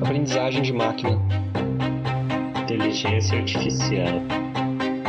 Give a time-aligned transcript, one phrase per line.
[0.00, 1.20] Aprendizagem de máquina.
[2.62, 4.06] Inteligência artificial.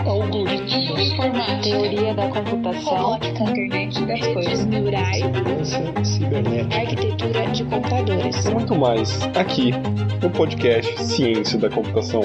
[0.04, 1.00] Algoritmos.
[1.00, 1.61] Informática.
[1.61, 2.95] Teoria da computação.
[2.97, 3.43] Robótica.
[3.43, 4.65] Internet das Redes coisas.
[4.65, 5.17] neurais.
[5.17, 6.81] Segurança cibernética.
[6.81, 8.46] Arquitetura de computadores.
[8.46, 9.73] E muito mais aqui
[10.23, 12.21] no podcast Ciência da Computação.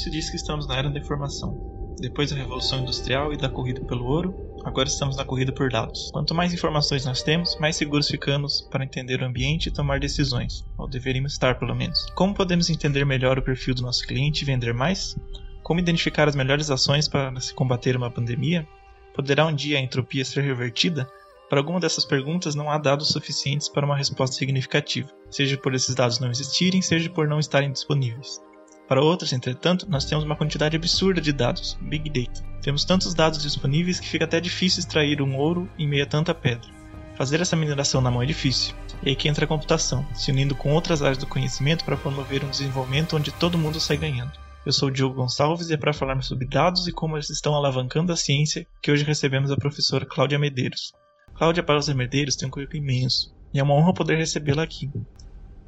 [0.00, 1.54] Se diz que estamos na era da informação.
[2.00, 6.10] Depois da Revolução Industrial e da corrida pelo ouro, agora estamos na corrida por dados.
[6.10, 10.64] Quanto mais informações nós temos, mais seguros ficamos para entender o ambiente e tomar decisões,
[10.78, 12.06] ou deveríamos estar pelo menos.
[12.14, 15.14] Como podemos entender melhor o perfil do nosso cliente e vender mais?
[15.62, 18.66] Como identificar as melhores ações para se combater uma pandemia?
[19.14, 21.06] Poderá um dia a entropia ser revertida?
[21.50, 25.94] Para alguma dessas perguntas não há dados suficientes para uma resposta significativa, seja por esses
[25.94, 28.40] dados não existirem, seja por não estarem disponíveis.
[28.90, 32.44] Para outras, entretanto, nós temos uma quantidade absurda de dados, Big Data.
[32.60, 36.34] Temos tantos dados disponíveis que fica até difícil extrair um ouro em meio a tanta
[36.34, 36.68] pedra.
[37.14, 40.56] Fazer essa mineração na mão é difícil, e aí que entra a computação, se unindo
[40.56, 44.32] com outras áreas do conhecimento para promover um desenvolvimento onde todo mundo sai ganhando.
[44.66, 47.54] Eu sou o Diogo Gonçalves e é para falarmos sobre dados e como eles estão
[47.54, 50.90] alavancando a ciência que hoje recebemos a professora Cláudia Medeiros.
[51.36, 54.90] Cláudia Barros Medeiros tem um currículo imenso, e é uma honra poder recebê-la aqui.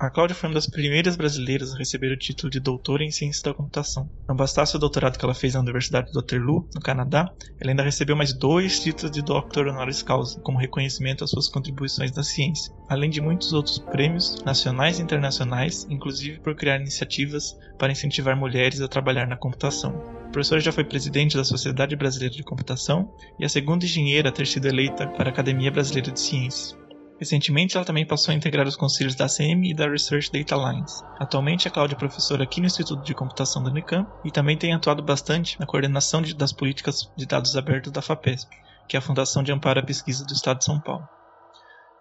[0.03, 3.45] A Cláudia foi uma das primeiras brasileiras a receber o título de doutora em ciência
[3.45, 4.11] da computação.
[4.29, 7.85] Não bastasse o doutorado que ela fez na Universidade de Waterloo, no Canadá, ela ainda
[7.85, 12.75] recebeu mais dois títulos de Doctor Honoris Causa, como reconhecimento às suas contribuições na ciência,
[12.89, 18.81] além de muitos outros prêmios nacionais e internacionais, inclusive por criar iniciativas para incentivar mulheres
[18.81, 20.03] a trabalhar na computação.
[20.27, 24.33] A professora já foi presidente da Sociedade Brasileira de Computação e a segunda engenheira a
[24.33, 26.82] ter sido eleita para a Academia Brasileira de Ciências.
[27.23, 31.05] Recentemente, ela também passou a integrar os conselhos da ACM e da Research Data Alliance.
[31.21, 34.75] Atualmente, a Cláudia é professora aqui no Instituto de Computação da Unicamp e também tem
[34.75, 38.51] atuado bastante na coordenação de, das políticas de dados abertos da FAPESP,
[38.89, 41.07] que é a Fundação de Amparo à Pesquisa do Estado de São Paulo.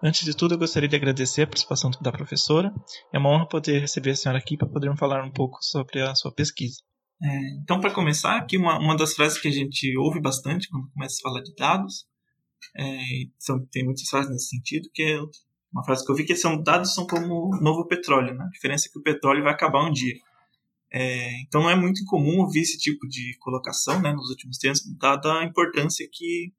[0.04, 2.74] Antes de tudo, eu gostaria de agradecer a participação da professora.
[3.14, 6.16] É uma honra poder receber a senhora aqui para podermos falar um pouco sobre a
[6.16, 6.78] sua pesquisa.
[7.24, 10.90] É, então, para começar, aqui uma, uma das frases que a gente ouve bastante quando
[10.92, 12.10] começa a falar de dados
[12.78, 13.00] é,
[13.38, 15.20] são, tem muitas frases nesse sentido, que é
[15.72, 18.44] uma frase que eu vi que são dados são como novo petróleo, né?
[18.46, 20.16] A diferença é que o petróleo vai acabar um dia.
[20.94, 24.82] É, então não é muito incomum ouvir esse tipo de colocação, né, nos últimos tempos,
[25.00, 26.52] dada a importância que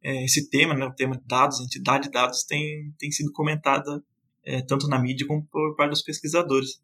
[0.00, 4.00] é, esse tema, né, o tema de dados, entidade de dados, tem, tem sido comentada
[4.44, 6.80] é, tanto na mídia como por parte dos pesquisadores.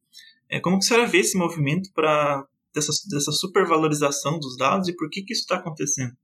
[0.48, 2.44] É, como que a senhora vê esse movimento para
[2.75, 6.16] dessa, dessa supervalorização dos dados e por que, que isso está acontecendo?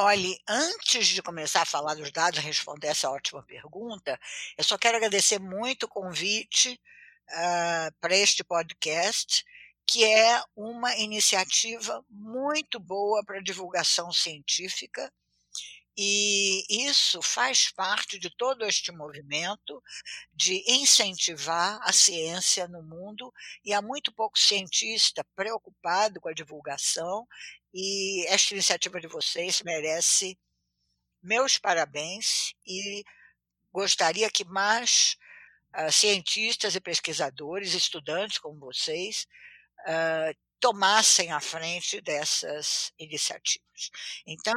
[0.00, 4.16] Olhe, antes de começar a falar dos dados, responder essa ótima pergunta,
[4.56, 6.80] eu só quero agradecer muito o convite
[7.28, 9.44] uh, para este podcast,
[9.84, 15.12] que é uma iniciativa muito boa para divulgação científica.
[15.96, 19.82] E isso faz parte de todo este movimento
[20.32, 27.26] de incentivar a ciência no mundo, e há muito pouco cientista preocupado com a divulgação
[27.72, 30.38] e esta iniciativa de vocês merece
[31.22, 33.04] meus parabéns e
[33.72, 35.16] gostaria que mais
[35.76, 39.26] uh, cientistas e pesquisadores, estudantes como vocês,
[39.80, 43.90] uh, tomassem a frente dessas iniciativas.
[44.26, 44.54] Então,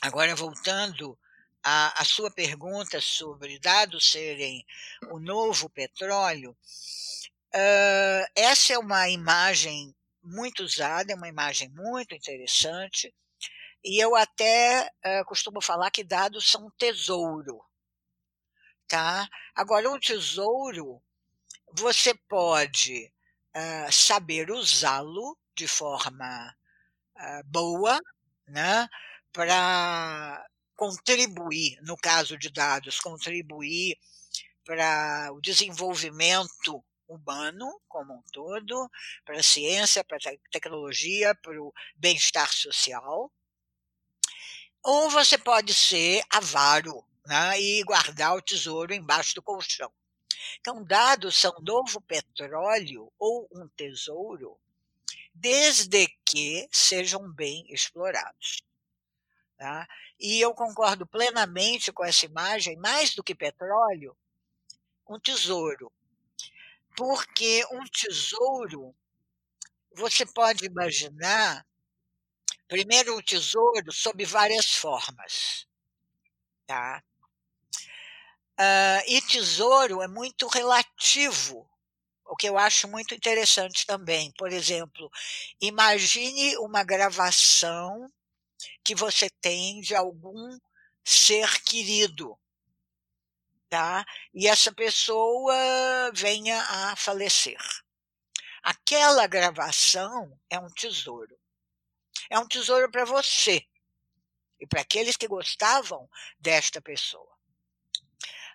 [0.00, 1.18] agora voltando
[1.62, 4.64] à, à sua pergunta sobre dados serem
[5.10, 6.52] o novo petróleo,
[7.54, 9.94] uh, essa é uma imagem
[10.30, 13.14] muito usada, é uma imagem muito interessante.
[13.84, 17.60] E eu até uh, costumo falar que dados são um tesouro.
[18.86, 19.28] Tá?
[19.54, 21.02] Agora, um tesouro,
[21.72, 23.12] você pode
[23.56, 26.54] uh, saber usá-lo de forma
[27.16, 27.98] uh, boa,
[28.46, 28.88] né?
[29.32, 30.44] para
[30.76, 33.96] contribuir, no caso de dados, contribuir
[34.64, 38.90] para o desenvolvimento humano como um todo,
[39.24, 43.30] para a ciência, para a tecnologia, para o bem-estar social.
[44.82, 49.92] Ou você pode ser avaro né, e guardar o tesouro embaixo do colchão.
[50.58, 54.58] Então, dados são novo petróleo ou um tesouro,
[55.34, 58.62] desde que sejam bem explorados.
[59.58, 59.86] Tá?
[60.18, 64.16] E eu concordo plenamente com essa imagem, mais do que petróleo,
[65.06, 65.92] um tesouro
[67.00, 68.94] porque um tesouro,
[69.96, 71.66] você pode imaginar,
[72.68, 75.66] primeiro, um tesouro sob várias formas.
[76.66, 77.02] Tá?
[78.52, 81.66] Uh, e tesouro é muito relativo,
[82.26, 84.30] o que eu acho muito interessante também.
[84.36, 85.10] Por exemplo,
[85.58, 88.12] imagine uma gravação
[88.84, 90.58] que você tem de algum
[91.02, 92.38] ser querido,
[93.70, 94.04] tá?
[94.34, 95.54] E essa pessoa
[96.12, 97.56] venha a falecer.
[98.62, 101.38] Aquela gravação é um tesouro.
[102.28, 103.64] É um tesouro para você
[104.60, 107.30] e para aqueles que gostavam desta pessoa.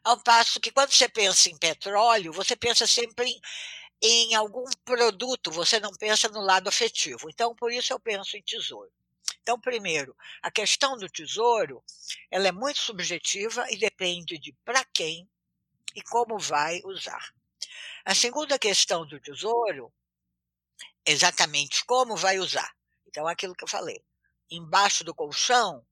[0.03, 5.49] Ao passo que quando você pensa em petróleo, você pensa sempre em, em algum produto,
[5.49, 7.27] você não pensa no lado afetivo.
[7.29, 8.91] Então, por isso eu penso em tesouro.
[9.41, 11.83] Então, primeiro, a questão do tesouro,
[12.31, 15.29] ela é muito subjetiva e depende de para quem
[15.95, 17.33] e como vai usar.
[18.03, 19.93] A segunda questão do tesouro,
[21.05, 22.71] exatamente como vai usar.
[23.07, 24.03] Então, aquilo que eu falei.
[24.49, 25.85] Embaixo do colchão,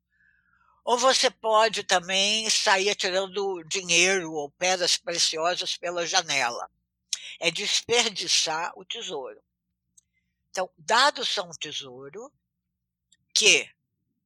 [0.83, 6.69] ou você pode também sair atirando dinheiro ou pedras preciosas pela janela.
[7.39, 9.41] É desperdiçar o tesouro.
[10.49, 12.31] Então, dados são tesouro
[13.33, 13.69] que,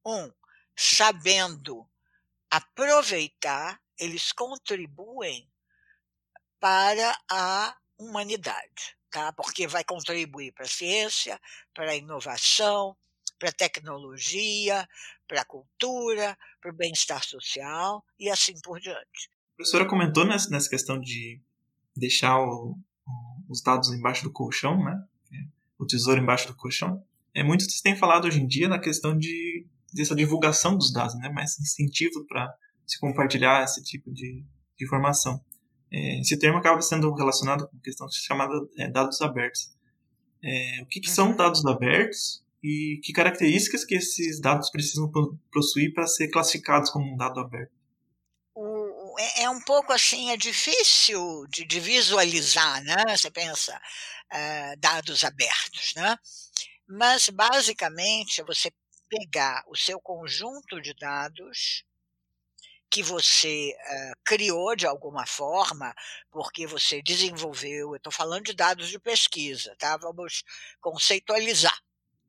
[0.04, 0.30] um,
[0.76, 1.88] sabendo
[2.50, 5.48] aproveitar, eles contribuem
[6.60, 9.32] para a humanidade, tá?
[9.32, 11.40] Porque vai contribuir para a ciência,
[11.74, 12.96] para a inovação,
[13.38, 14.88] para a tecnologia,
[15.26, 19.30] para a cultura, para o bem-estar social e assim por diante.
[19.52, 21.40] A professora comentou nessa, questão de
[21.96, 22.78] deixar o,
[23.48, 25.04] os dados embaixo do colchão, né?
[25.78, 27.04] O tesouro embaixo do colchão.
[27.34, 31.28] É, muitos têm falado hoje em dia na questão de dessa divulgação dos dados, né?
[31.30, 32.52] Mais incentivo para
[32.86, 34.44] se compartilhar esse tipo de,
[34.76, 35.42] de informação.
[35.90, 39.70] É, esse termo acaba sendo relacionado com a questão chamada é, dados abertos.
[40.42, 41.36] É, o que, que são uhum.
[41.36, 45.10] dados abertos e que características que esses dados precisam
[45.52, 47.72] possuir para ser classificados como um dado aberto?
[49.18, 53.16] É, é um pouco assim, é difícil de, de visualizar, né?
[53.16, 56.16] Você pensa uh, dados abertos, né?
[56.88, 58.72] Mas basicamente é você
[59.08, 61.84] pegar o seu conjunto de dados
[62.90, 65.94] que você uh, criou de alguma forma,
[66.30, 69.96] porque você desenvolveu, eu estou falando de dados de pesquisa, tá?
[69.98, 70.42] Vamos
[70.80, 71.78] conceitualizar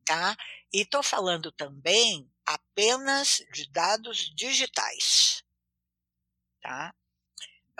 [0.04, 0.36] tá?
[0.72, 5.44] E estou falando também apenas de dados digitais,
[6.60, 6.92] tá?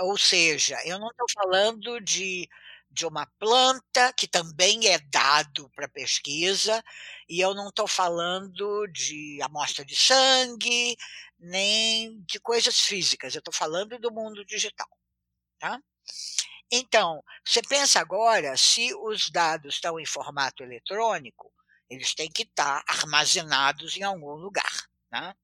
[0.00, 2.48] Ou seja, eu não estou falando de,
[2.90, 6.82] de uma planta que também é dado para pesquisa,
[7.28, 10.96] e eu não estou falando de amostra de sangue,
[11.38, 14.88] nem de coisas físicas, eu estou falando do mundo digital,
[15.58, 15.80] tá?
[16.70, 21.52] Então, você pensa agora, se os dados estão em formato eletrônico,
[21.88, 24.88] eles têm que estar armazenados em algum lugar.
[25.10, 25.34] Né?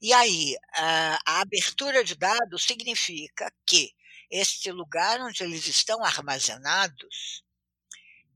[0.00, 3.92] E aí, a abertura de dados significa que
[4.32, 7.44] este lugar onde eles estão armazenados,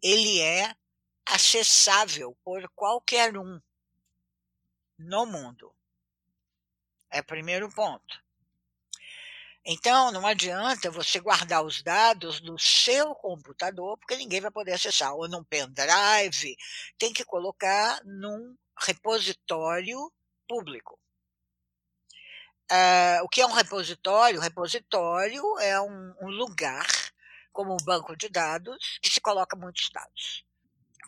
[0.03, 0.77] ele é
[1.25, 3.59] acessável por qualquer um
[4.99, 5.75] no mundo.
[7.11, 8.23] É o primeiro ponto.
[9.65, 15.15] Então, não adianta você guardar os dados no seu computador, porque ninguém vai poder acessar,
[15.15, 16.57] ou num pendrive,
[16.99, 20.13] tem que colocar num repositório
[20.47, 21.01] público.
[22.71, 24.41] Uh, o que é um repositório?
[24.41, 26.87] repositório é um, um lugar,
[27.53, 30.45] como um banco de dados, que se coloca muitos dados.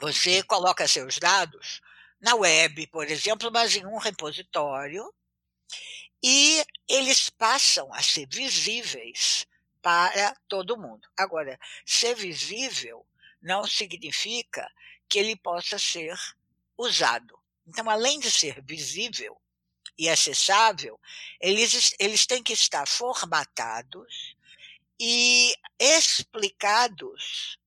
[0.01, 1.81] Você coloca seus dados
[2.21, 5.13] na web, por exemplo, mas em um repositório
[6.23, 9.47] e eles passam a ser visíveis
[9.81, 11.09] para todo mundo.
[11.17, 13.07] Agora, ser visível
[13.41, 14.69] não significa
[15.09, 16.17] que ele possa ser
[16.77, 17.39] usado.
[17.67, 19.41] Então, além de ser visível
[19.99, 20.99] e acessável,
[21.41, 24.37] eles, eles têm que estar formatados
[25.01, 27.59] e explicados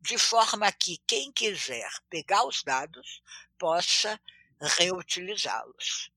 [0.00, 3.22] de forma que quem quiser pegar os dados
[3.58, 4.20] possa
[4.78, 6.10] reutilizá-los.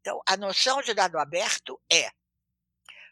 [0.00, 2.10] Então, a noção de dado aberto é: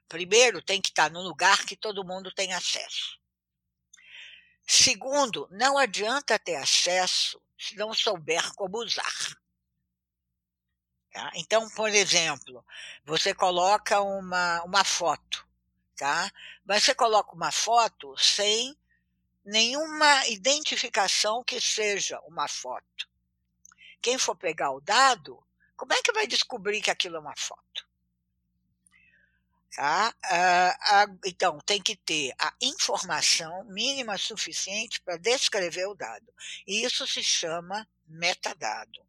[0.08, 3.18] primeiro, tem que estar no lugar que todo mundo tem acesso.
[4.66, 9.41] Segundo, não adianta ter acesso se não souber como usar.
[11.12, 11.30] Tá?
[11.34, 12.64] Então, por exemplo,
[13.04, 15.46] você coloca uma, uma foto,
[15.94, 16.32] tá?
[16.64, 18.76] mas você coloca uma foto sem
[19.44, 23.08] nenhuma identificação que seja uma foto.
[24.00, 25.44] Quem for pegar o dado
[25.82, 27.88] como é que vai descobrir que aquilo é uma foto?
[29.74, 30.14] Tá?
[30.22, 36.32] Ah, então, tem que ter a informação mínima suficiente para descrever o dado.
[36.68, 39.04] E isso se chama metadado.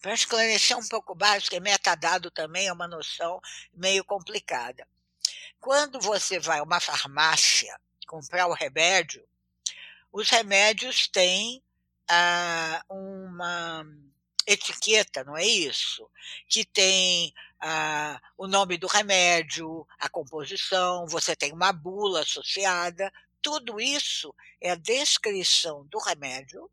[0.00, 3.40] Para esclarecer um pouco mais, porque metadado também é uma noção
[3.72, 4.86] meio complicada.
[5.60, 9.26] Quando você vai a uma farmácia comprar o remédio,
[10.12, 11.62] os remédios têm
[12.08, 13.84] ah, uma
[14.46, 16.08] etiqueta, não é isso?
[16.48, 23.12] Que tem ah, o nome do remédio, a composição, você tem uma bula associada.
[23.40, 26.70] Tudo isso é a descrição do remédio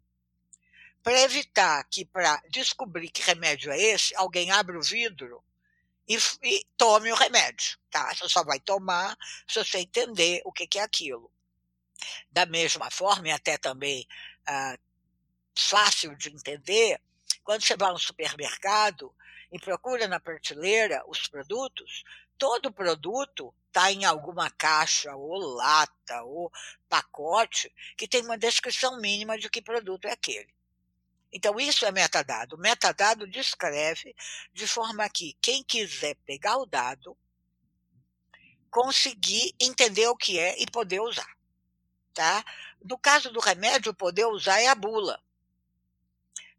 [1.03, 5.43] para evitar que, para descobrir que remédio é esse, alguém abra o vidro
[6.07, 8.13] e, e, tome o remédio, tá?
[8.13, 9.17] Você só vai tomar
[9.47, 11.31] se você entender o que, que é aquilo.
[12.31, 14.07] Da mesma forma, e até também
[14.45, 14.77] ah,
[15.57, 16.99] fácil de entender,
[17.43, 19.13] quando você vai no supermercado
[19.51, 22.03] e procura na prateleira os produtos,
[22.37, 26.51] todo produto está em alguma caixa ou lata ou
[26.89, 30.53] pacote que tem uma descrição mínima de que produto é aquele.
[31.31, 32.55] Então, isso é metadado.
[32.55, 34.15] O metadado descreve
[34.53, 37.17] de forma que quem quiser pegar o dado,
[38.69, 41.31] conseguir entender o que é e poder usar.
[42.13, 42.43] Tá?
[42.83, 45.21] No caso do remédio, poder usar é a bula.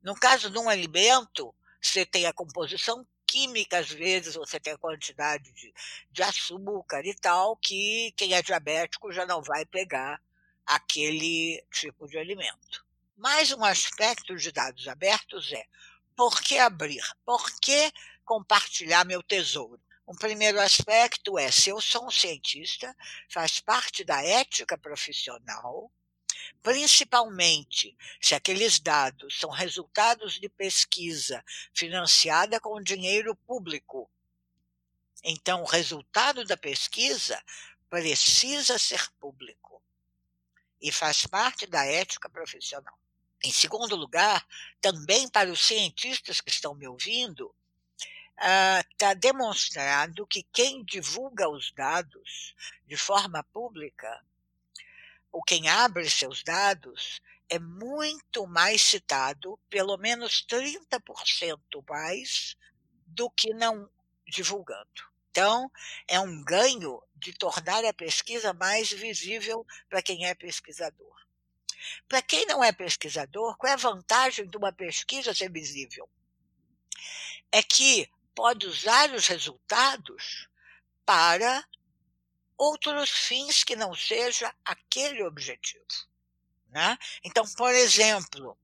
[0.03, 4.79] No caso de um alimento, você tem a composição química, às vezes você tem a
[4.79, 5.73] quantidade de,
[6.11, 10.21] de açúcar e tal, que quem é diabético já não vai pegar
[10.67, 12.85] aquele tipo de alimento.
[13.23, 15.65] Mais um aspecto de dados abertos é
[16.17, 17.05] por que abrir?
[17.25, 17.93] Por que
[18.25, 19.81] compartilhar meu tesouro?
[20.05, 22.93] O primeiro aspecto é se eu sou um cientista,
[23.29, 25.89] faz parte da ética profissional
[26.65, 34.11] principalmente se aqueles dados são resultados de pesquisa financiada com dinheiro público.
[35.23, 37.41] Então, o resultado da pesquisa
[37.89, 39.81] precisa ser público
[40.81, 42.99] e faz parte da ética profissional.
[43.45, 44.47] Em segundo lugar,
[44.81, 47.55] também para os cientistas que estão me ouvindo,
[48.39, 52.55] está uh, demonstrado que quem divulga os dados
[52.87, 54.25] de forma pública
[55.31, 61.59] ou quem abre seus dados é muito mais citado, pelo menos 30%
[61.89, 62.57] mais,
[63.07, 63.91] do que não
[64.27, 65.13] divulgando.
[65.31, 65.71] Então,
[66.09, 71.22] é um ganho de tornar a pesquisa mais visível para quem é pesquisador.
[72.09, 76.09] Para quem não é pesquisador, qual é a vantagem de uma pesquisa ser visível?
[77.51, 80.49] É que pode usar os resultados
[81.05, 81.65] para
[82.57, 85.85] outros fins que não seja aquele objetivo.
[86.69, 86.97] Né?
[87.25, 88.57] Então, por exemplo,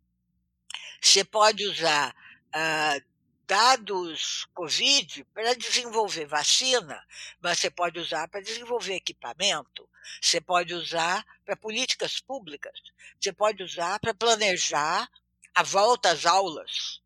[1.01, 2.15] você pode usar
[2.49, 3.05] uh,
[3.49, 7.02] dados COVID para desenvolver vacina,
[7.40, 9.88] mas você pode usar para desenvolver equipamento,
[10.21, 12.78] você pode usar para políticas públicas,
[13.19, 15.09] você pode usar para planejar
[15.55, 17.00] a volta às aulas.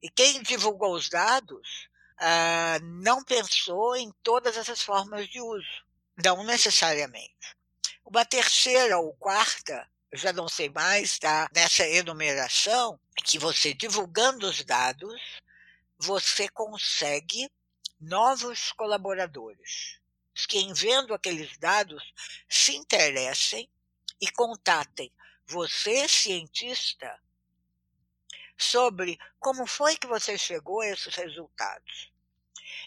[0.00, 1.88] E quem divulgou os dados
[2.20, 5.84] uh, não pensou em todas essas formas de uso.
[6.24, 7.56] Não necessariamente.
[8.04, 14.62] Uma terceira ou quarta, já não sei mais, está nessa enumeração, que você divulgando os
[14.64, 15.20] dados,
[15.98, 17.50] você consegue
[18.00, 19.98] novos colaboradores.
[20.48, 22.14] Que vendo aqueles dados
[22.48, 23.68] se interessem
[24.20, 25.12] e contatem
[25.46, 27.20] você, cientista,
[28.56, 32.12] sobre como foi que você chegou a esses resultados.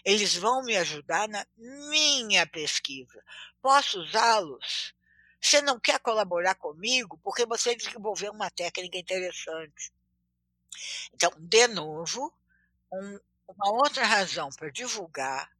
[0.04, 3.22] Eles vão me ajudar na minha pesquisa.
[3.60, 4.94] Posso usá-los?
[5.40, 9.92] Você não quer colaborar comigo porque você desenvolveu uma técnica interessante.
[11.12, 12.32] Então, de novo,
[12.92, 13.18] um,
[13.48, 15.50] uma outra razão para divulgar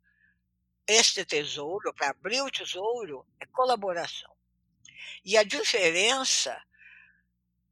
[0.86, 4.30] este tesouro, para abrir o tesouro, é colaboração.
[5.24, 6.60] E a diferença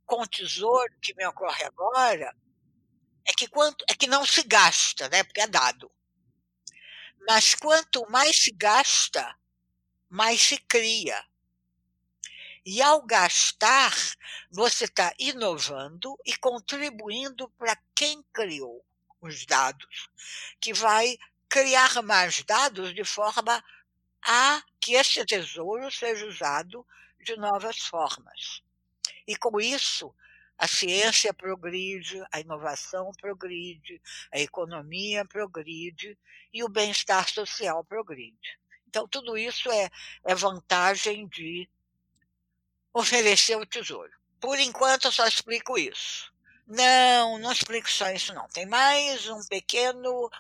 [0.06, 2.34] com o tesouro que me ocorre agora
[3.26, 5.22] é que, quanto, é que não se gasta, né?
[5.22, 5.90] porque é dado.
[7.26, 9.36] Mas quanto mais se gasta,
[10.08, 11.22] mais se cria.
[12.64, 13.94] E ao gastar,
[14.50, 18.84] você está inovando e contribuindo para quem criou
[19.20, 20.08] os dados,
[20.60, 21.16] que vai
[21.48, 23.62] criar mais dados de forma
[24.22, 26.86] a que esse tesouro seja usado
[27.22, 28.62] de novas formas.
[29.26, 30.14] E com isso,
[30.56, 34.00] a ciência progride, a inovação progride,
[34.32, 36.18] a economia progride
[36.52, 38.58] e o bem-estar social progride.
[38.86, 39.88] Então, tudo isso é,
[40.24, 41.68] é vantagem de
[42.92, 44.12] oferecer o tesouro.
[44.40, 46.32] Por enquanto, eu só explico isso.
[46.72, 48.46] Não, não explico só isso, não.
[48.46, 50.30] Tem mais um pequeno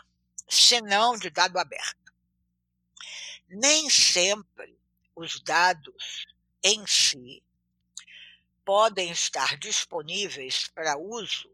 [0.48, 2.12] senão de dado aberto.
[3.48, 4.78] Nem sempre
[5.16, 6.28] os dados
[6.62, 7.42] em si
[8.64, 11.50] podem estar disponíveis para uso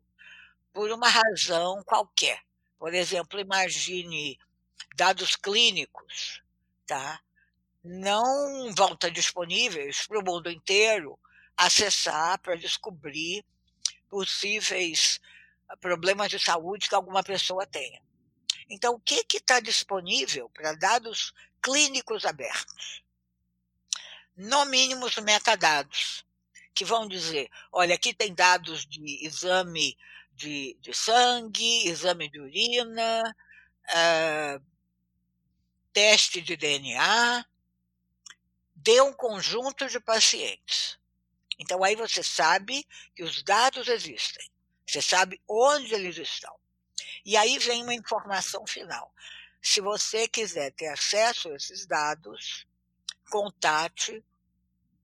[0.75, 2.43] por uma razão qualquer.
[2.79, 4.39] Por exemplo, imagine
[4.95, 6.43] dados clínicos,
[6.87, 7.19] tá?
[7.83, 11.19] Não vão estar disponíveis para o mundo inteiro
[11.57, 13.43] acessar para descobrir
[14.09, 15.21] possíveis
[15.81, 18.01] problemas de saúde que alguma pessoa tenha.
[18.69, 21.33] Então, o que está disponível para dados
[21.63, 23.03] clínicos abertos?
[24.37, 26.25] No mínimo os metadados,
[26.75, 29.97] que vão dizer, olha, aqui tem dados de exame
[30.33, 33.37] de, de sangue, exame de urina,
[33.89, 34.65] uh,
[35.93, 37.47] teste de DNA,
[38.75, 40.99] de um conjunto de pacientes.
[41.59, 44.49] Então aí você sabe que os dados existem.
[44.87, 46.55] Você sabe onde eles estão.
[47.25, 49.13] E aí vem uma informação final.
[49.61, 52.67] Se você quiser ter acesso a esses dados,
[53.31, 54.25] contate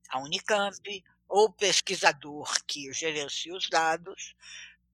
[0.09, 4.35] a Unicamp ou pesquisador que gerencia os dados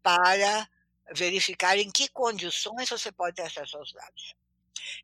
[0.02, 0.68] para
[1.12, 4.36] verificar em que condições você pode ter acesso aos dados.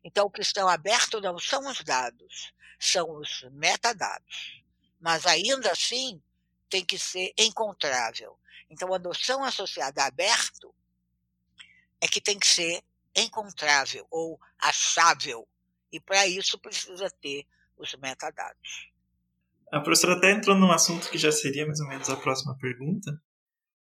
[0.02, 4.62] Então, o que estão abertos não são os dados, são os metadados.
[4.98, 6.22] Mas ainda assim,
[6.68, 8.38] tem que ser encontrável.
[8.70, 10.74] Então, a noção associada a aberto
[12.00, 12.82] é que tem que ser
[13.14, 15.46] encontrável ou achável.
[15.92, 17.46] E para isso precisa ter
[17.76, 18.90] os metadados.
[19.72, 23.10] A professora até entrou num assunto que já seria mais ou menos a próxima pergunta,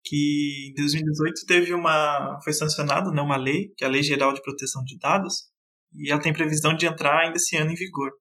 [0.03, 4.34] que em 2018 teve uma foi sancionada né, uma lei, que é a Lei Geral
[4.34, 5.50] de Proteção de Dados,
[5.93, 8.12] e ela tem previsão de entrar ainda esse ano em vigor.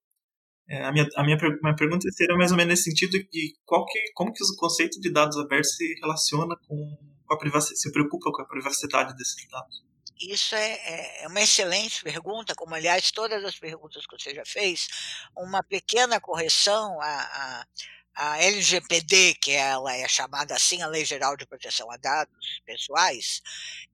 [0.69, 3.87] É, a minha, a minha, minha pergunta seria mais ou menos nesse sentido de qual
[3.87, 7.93] que, como que o conceito de dados abertos se relaciona com, com a privacidade, se
[7.93, 9.85] preocupa com a privacidade desses dados.
[10.19, 14.45] Isso é, é, é uma excelente pergunta, como aliás todas as perguntas que você já
[14.45, 14.89] fez,
[15.37, 17.67] uma pequena correção a,
[18.15, 23.43] a, LGPD, que ela é chamada assim, a Lei Geral de Proteção a Dados Pessoais,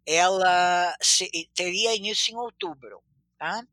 [0.06, 3.02] ela se, teria início em outubro,
[3.36, 3.66] tá?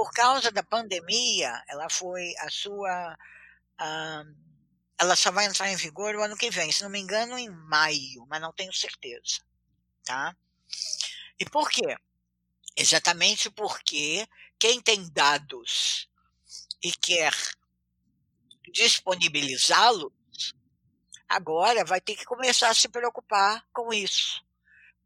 [0.00, 3.18] Por causa da pandemia, ela foi a sua.
[3.78, 4.34] Uh,
[4.98, 7.50] ela só vai entrar em vigor o ano que vem, se não me engano, em
[7.50, 9.44] maio, mas não tenho certeza.
[10.02, 10.34] Tá?
[11.38, 11.98] E por quê?
[12.74, 14.26] Exatamente porque
[14.58, 16.08] quem tem dados
[16.82, 17.34] e quer
[18.72, 20.54] disponibilizá-los,
[21.28, 24.42] agora vai ter que começar a se preocupar com isso,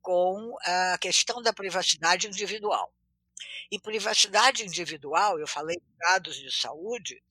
[0.00, 2.94] com a questão da privacidade individual.
[3.70, 7.22] E privacidade individual, eu falei dados de saúde,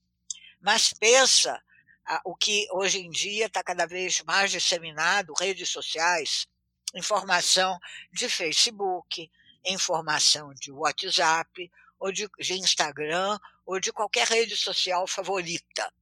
[0.59, 1.61] mas pensa
[2.05, 6.47] ah, o que hoje em dia está cada vez mais disseminado, redes sociais,
[6.93, 7.79] informação
[8.11, 9.31] de Facebook,
[9.65, 15.93] informação de WhatsApp, ou de, de Instagram, ou de qualquer rede social favorita.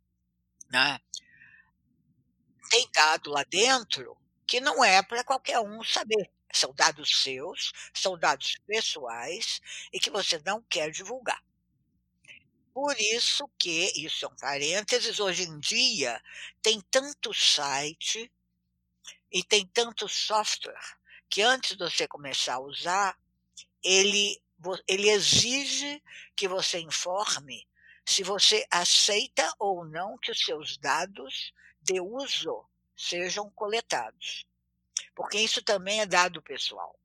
[0.69, 0.99] Né?
[2.69, 4.17] Tem dado lá dentro
[4.47, 6.29] que não é para qualquer um saber.
[6.53, 9.61] São dados seus, são dados pessoais
[9.91, 11.41] e que você não quer divulgar.
[12.73, 16.21] Por isso que, isso é um parênteses, hoje em dia
[16.61, 18.31] tem tanto site
[19.31, 20.97] e tem tanto software
[21.29, 23.17] que antes de você começar a usar,
[23.83, 24.41] ele,
[24.87, 26.01] ele exige
[26.35, 27.67] que você informe
[28.05, 34.45] se você aceita ou não que os seus dados de uso sejam coletados
[35.15, 36.97] porque isso também é dado pessoal.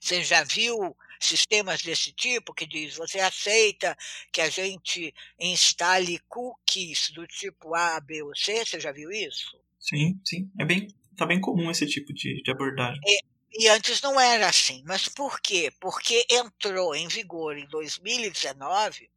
[0.00, 3.96] Você já viu sistemas desse tipo que diz você aceita
[4.32, 8.64] que a gente instale cookies do tipo A, B ou C?
[8.64, 9.58] Você já viu isso?
[9.78, 10.50] Sim, sim.
[10.58, 13.00] É bem, tá bem comum esse tipo de, de abordagem.
[13.04, 13.22] E,
[13.64, 14.82] e antes não era assim.
[14.86, 15.72] Mas por quê?
[15.80, 19.10] Porque entrou em vigor em 2019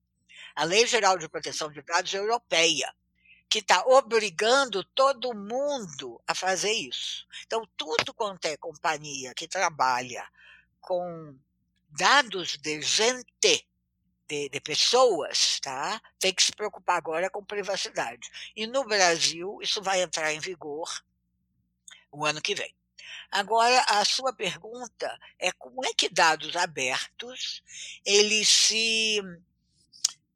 [0.56, 2.94] a Lei Geral de Proteção de Dados Europeia,
[3.54, 7.28] que está obrigando todo mundo a fazer isso.
[7.46, 10.28] Então, tudo quanto é companhia que trabalha
[10.82, 11.38] com
[11.88, 13.68] dados de gente,
[14.28, 16.02] de, de, pessoas, tá?
[16.20, 18.28] tem que se preocupar agora com privacidade.
[18.56, 20.89] E no Brasil, isso vai entrar em vigor
[22.12, 22.76] o ano que vem.
[23.30, 27.62] Agora, a sua pergunta é como é que dados abertos
[28.04, 29.22] eles se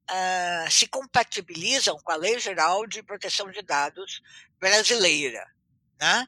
[0.10, 4.22] uh, se compatibilizam com a Lei Geral de Proteção de Dados
[4.60, 5.46] brasileira.
[6.00, 6.28] Né?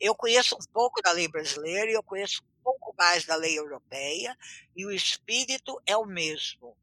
[0.00, 3.58] Eu conheço um pouco da lei brasileira e eu conheço um pouco mais da lei
[3.58, 4.36] europeia,
[4.74, 6.76] e o espírito é o mesmo: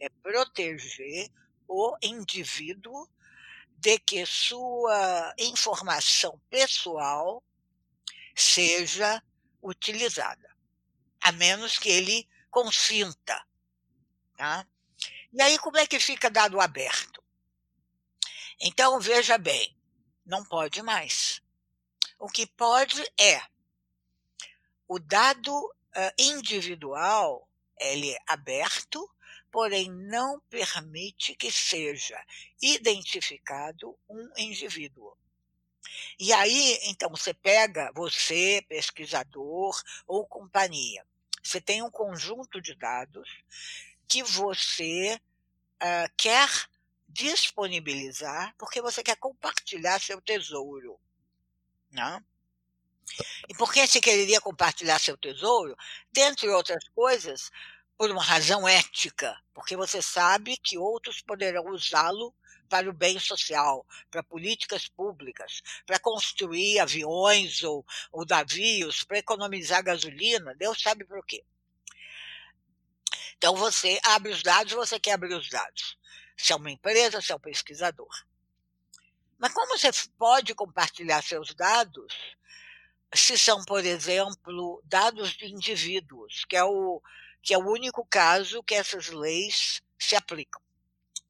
[0.00, 1.30] é proteger
[1.66, 3.08] o indivíduo
[3.76, 7.42] de que sua informação pessoal
[8.34, 9.22] seja
[9.62, 10.54] utilizada,
[11.20, 13.44] a menos que ele consinta.
[14.36, 14.66] Tá?
[15.36, 17.20] E aí, como é que fica dado aberto?
[18.60, 19.76] Então, veja bem,
[20.24, 21.42] não pode mais.
[22.20, 23.42] O que pode é
[24.86, 29.10] o dado uh, individual, ele é aberto,
[29.50, 32.24] porém não permite que seja
[32.62, 35.18] identificado um indivíduo.
[36.16, 41.04] E aí, então, você pega, você, pesquisador ou companhia,
[41.42, 43.28] você tem um conjunto de dados
[44.08, 45.20] que você
[45.82, 46.48] uh, quer
[47.08, 50.98] disponibilizar porque você quer compartilhar seu tesouro.
[51.90, 52.22] Né?
[53.48, 55.76] E por que você quereria compartilhar seu tesouro?
[56.12, 57.50] Dentre outras coisas,
[57.96, 62.34] por uma razão ética, porque você sabe que outros poderão usá-lo
[62.68, 69.84] para o bem social, para políticas públicas, para construir aviões ou, ou navios, para economizar
[69.84, 71.44] gasolina, Deus sabe por quê.
[73.44, 75.98] Então você abre os dados, você quer abrir os dados.
[76.34, 78.08] Se é uma empresa, se é um pesquisador.
[79.36, 82.14] Mas como você pode compartilhar seus dados
[83.14, 87.02] se são, por exemplo, dados de indivíduos, que é o,
[87.42, 90.62] que é o único caso que essas leis se aplicam?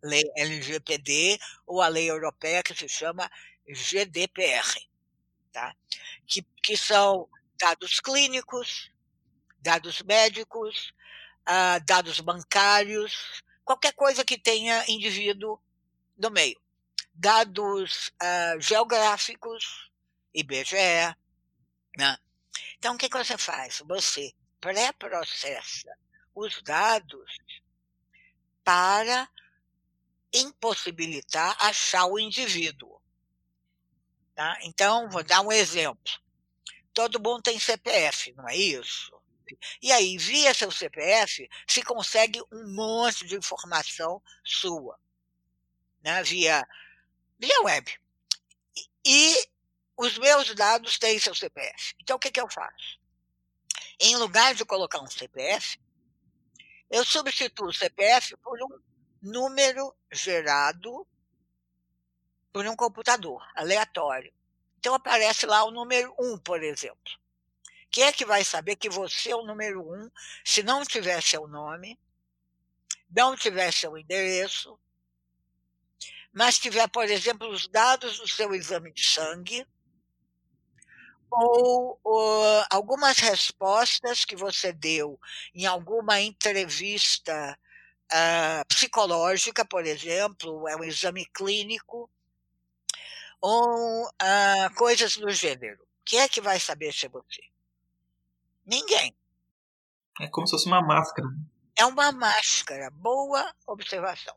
[0.00, 3.28] Lei LGPD ou a lei europeia que se chama
[3.68, 4.88] GDPR,
[5.52, 5.74] tá?
[6.28, 8.92] que, que são dados clínicos,
[9.58, 10.94] dados médicos,
[11.48, 15.60] uh, dados bancários, qualquer coisa que tenha indivíduo
[16.16, 16.60] no meio.
[17.12, 19.90] Dados uh, geográficos,
[20.34, 21.14] IBGE.
[21.96, 22.18] Né?
[22.76, 23.82] Então, o que, que você faz?
[23.86, 25.96] Você pré-processa
[26.34, 27.36] os dados
[28.64, 29.28] para
[30.32, 33.00] impossibilitar achar o indivíduo.
[34.34, 34.58] Tá?
[34.62, 36.12] Então, vou dar um exemplo.
[36.92, 39.14] Todo mundo tem CPF, não é isso?
[39.82, 44.98] E aí, via seu CPF, se consegue um monte de informação sua,
[46.02, 46.22] né?
[46.22, 46.66] via,
[47.38, 48.00] via web.
[49.06, 49.48] E
[49.96, 51.94] os meus dados têm seu CPF.
[52.00, 52.98] Então, o que, que eu faço?
[54.00, 55.78] Em lugar de colocar um CPF,
[56.90, 58.80] eu substituo o CPF por um
[59.22, 61.06] número gerado
[62.52, 64.32] por um computador aleatório.
[64.78, 67.18] Então aparece lá o número 1, por exemplo.
[67.94, 70.10] Quem é que vai saber que você é o número um
[70.44, 71.96] se não tiver seu nome,
[73.08, 74.76] não tiver seu endereço,
[76.32, 79.64] mas tiver, por exemplo, os dados do seu exame de sangue,
[81.30, 85.16] ou, ou algumas respostas que você deu
[85.54, 87.56] em alguma entrevista
[88.12, 92.10] uh, psicológica, por exemplo, é um exame clínico,
[93.40, 95.86] ou uh, coisas do gênero.
[96.04, 97.53] Quem é que vai saber se é você?
[98.64, 99.14] Ninguém.
[100.20, 101.28] É como se fosse uma máscara.
[101.76, 102.90] É uma máscara.
[102.90, 104.36] Boa observação.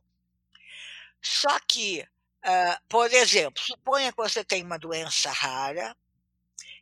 [1.22, 5.96] Só que, uh, por exemplo, suponha que você tem uma doença rara,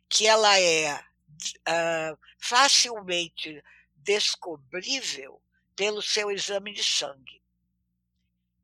[0.08, 3.62] que ela é uh, facilmente
[3.96, 5.40] descobrível
[5.74, 7.42] pelo seu exame de sangue.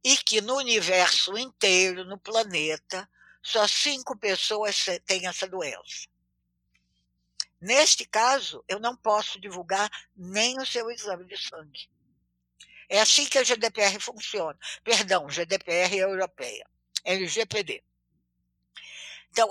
[0.04, 3.08] E que no universo inteiro, no planeta,
[3.42, 6.08] só cinco pessoas têm essa doença.
[7.62, 11.88] Neste caso, eu não posso divulgar nem o seu exame de sangue.
[12.88, 14.58] É assim que a GDPR funciona.
[14.82, 16.68] Perdão, GDPR europeia.
[17.04, 17.84] LGPD.
[19.30, 19.48] Então,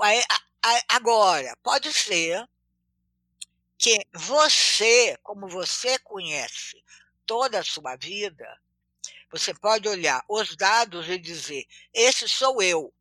[0.90, 2.46] agora, pode ser
[3.78, 6.84] que você, como você conhece
[7.26, 8.62] toda a sua vida,
[9.32, 12.94] você pode olhar os dados e dizer: esse sou eu.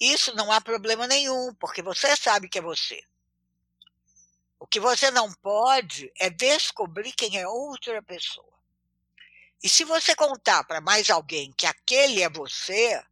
[0.00, 2.98] Isso não há problema nenhum, porque você sabe que é você.
[4.58, 8.56] O que você não pode é descobrir quem é outra pessoa.
[9.62, 13.02] E se você contar para mais alguém que aquele é você,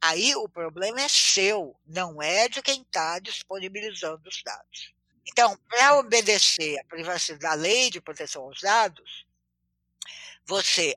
[0.00, 4.92] aí o problema é seu, não é de quem está disponibilizando os dados.
[5.26, 9.26] Então, para obedecer à privacidade, à lei de proteção aos dados,
[10.46, 10.96] você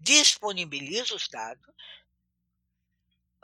[0.00, 1.74] disponibiliza os dados,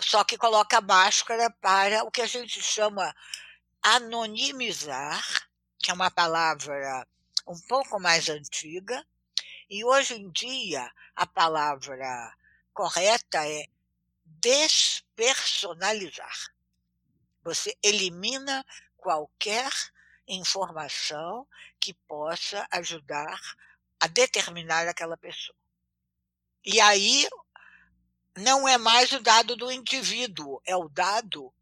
[0.01, 3.15] só que coloca máscara para o que a gente chama
[3.83, 5.23] anonimizar
[5.85, 7.07] que é uma palavra
[7.47, 9.07] um pouco mais antiga,
[9.69, 12.35] e hoje em dia a palavra
[12.73, 13.67] correta é
[14.25, 16.55] despersonalizar.
[17.43, 18.65] Você elimina
[18.97, 19.71] qualquer
[20.27, 21.47] informação
[21.79, 23.39] que possa ajudar
[24.01, 25.59] a determinar aquela pessoa.
[26.65, 27.29] E aí
[28.39, 31.53] não é mais o dado do indivíduo, é o dado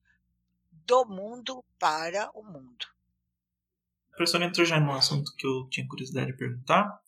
[0.70, 2.91] do mundo para o mundo.
[4.12, 7.00] A professora entrou já num assunto que eu tinha curiosidade de perguntar,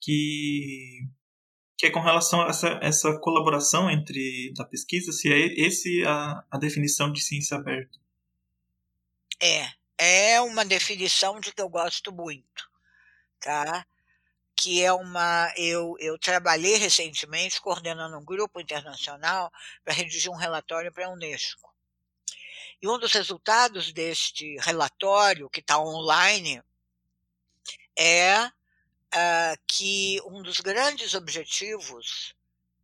[0.00, 1.06] que,
[1.76, 6.44] que é com relação a essa, essa colaboração entre da pesquisa, se é esse a,
[6.50, 7.98] a definição de ciência aberta.
[9.40, 12.68] É, é uma definição de que eu gosto muito,
[13.40, 13.86] tá?
[14.56, 15.52] Que é uma.
[15.56, 19.52] Eu, eu trabalhei recentemente coordenando um grupo internacional
[19.84, 21.72] para redigir um relatório para a Unesco.
[22.80, 26.62] E um dos resultados deste relatório, que está online,
[27.98, 32.36] é uh, que um dos grandes objetivos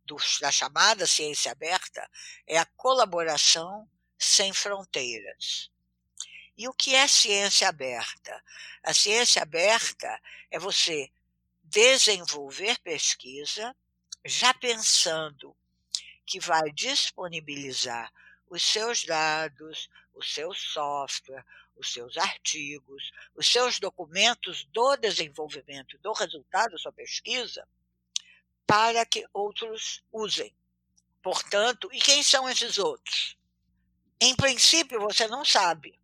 [0.03, 2.09] dos, da chamada ciência aberta
[2.45, 5.71] é a colaboração sem fronteiras.
[6.57, 8.43] E o que é ciência aberta?
[8.83, 11.09] A ciência aberta é você
[11.63, 13.75] desenvolver pesquisa
[14.25, 15.55] já pensando
[16.25, 18.11] que vai disponibilizar
[18.55, 26.13] os seus dados, o seu software, os seus artigos, os seus documentos do desenvolvimento do
[26.13, 27.67] resultado da sua pesquisa
[28.65, 30.55] para que outros usem.
[31.21, 33.37] Portanto, e quem são esses outros?
[34.21, 35.99] Em princípio, você não sabe.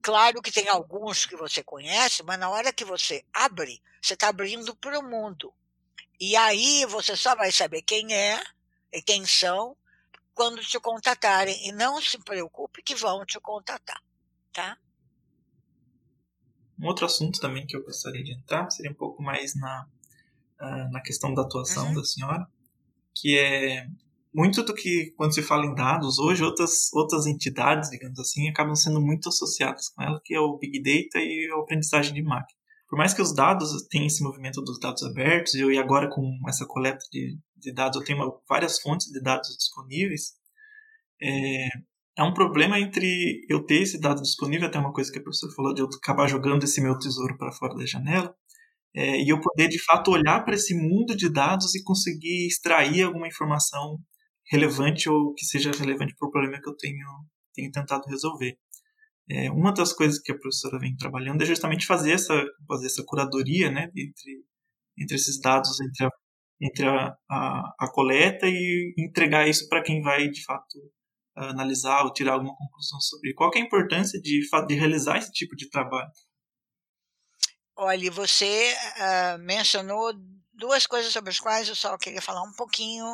[0.00, 4.28] Claro que tem alguns que você conhece, mas na hora que você abre, você está
[4.28, 5.52] abrindo para o mundo.
[6.18, 8.42] E aí você só vai saber quem é
[8.90, 9.76] e quem são
[10.36, 11.66] quando te contatarem.
[11.66, 14.00] E não se preocupe que vão te contatar,
[14.52, 14.78] tá?
[16.78, 19.88] Um outro assunto também que eu gostaria de entrar seria um pouco mais na,
[20.60, 21.94] uh, na questão da atuação uhum.
[21.94, 22.46] da senhora,
[23.14, 23.88] que é
[24.32, 28.76] muito do que, quando se fala em dados, hoje outras, outras entidades, digamos assim, acabam
[28.76, 32.60] sendo muito associadas com ela, que é o Big Data e a aprendizagem de máquina.
[32.88, 36.38] Por mais que os dados tenham esse movimento dos dados abertos, eu, e agora com
[36.48, 40.32] essa coleta de, de dados eu tenho uma, várias fontes de dados disponíveis,
[41.20, 41.68] é,
[42.18, 45.52] é um problema entre eu ter esse dado disponível, até uma coisa que a professora
[45.54, 48.34] falou, de eu acabar jogando esse meu tesouro para fora da janela,
[48.94, 53.02] é, e eu poder de fato olhar para esse mundo de dados e conseguir extrair
[53.02, 53.98] alguma informação
[54.50, 57.06] relevante ou que seja relevante para o problema que eu tenho,
[57.54, 58.56] tenho tentado resolver.
[59.28, 63.04] É, uma das coisas que a professora vem trabalhando é justamente fazer essa, fazer essa
[63.04, 64.44] curadoria né, entre,
[64.96, 66.10] entre esses dados, entre a,
[66.60, 70.78] entre a, a, a coleta e entregar isso para quem vai de fato
[71.36, 75.54] analisar ou tirar alguma conclusão sobre qual é a importância de, de realizar esse tipo
[75.54, 76.10] de trabalho.
[77.76, 80.14] Olha, você uh, mencionou
[80.54, 83.06] duas coisas sobre as quais eu só queria falar um pouquinho.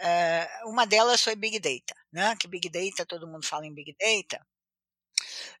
[0.00, 2.34] Uh, uma delas foi Big Data, né?
[2.36, 4.44] Que Big Data, todo mundo fala em Big Data.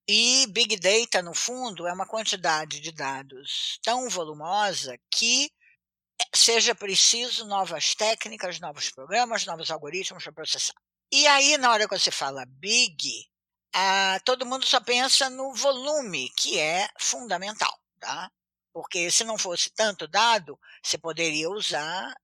[0.08, 5.50] E Big Data, no fundo, é uma quantidade de dados tão volumosa que
[6.34, 10.74] seja preciso novas técnicas, novos programas, novos algoritmos para processar.
[11.12, 13.28] E aí, na hora que você fala Big,
[13.74, 18.30] ah, todo mundo só pensa no volume, que é fundamental tá?
[18.72, 22.14] Porque se não fosse tanto dado, você poderia usar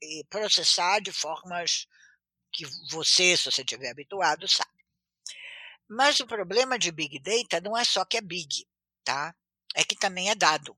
[0.00, 1.86] e processar de formas
[2.52, 4.70] que você, se você estiver habituado, sabe.
[5.88, 8.66] Mas o problema de Big Data não é só que é big,
[9.04, 9.34] tá?
[9.74, 10.76] É que também é dado.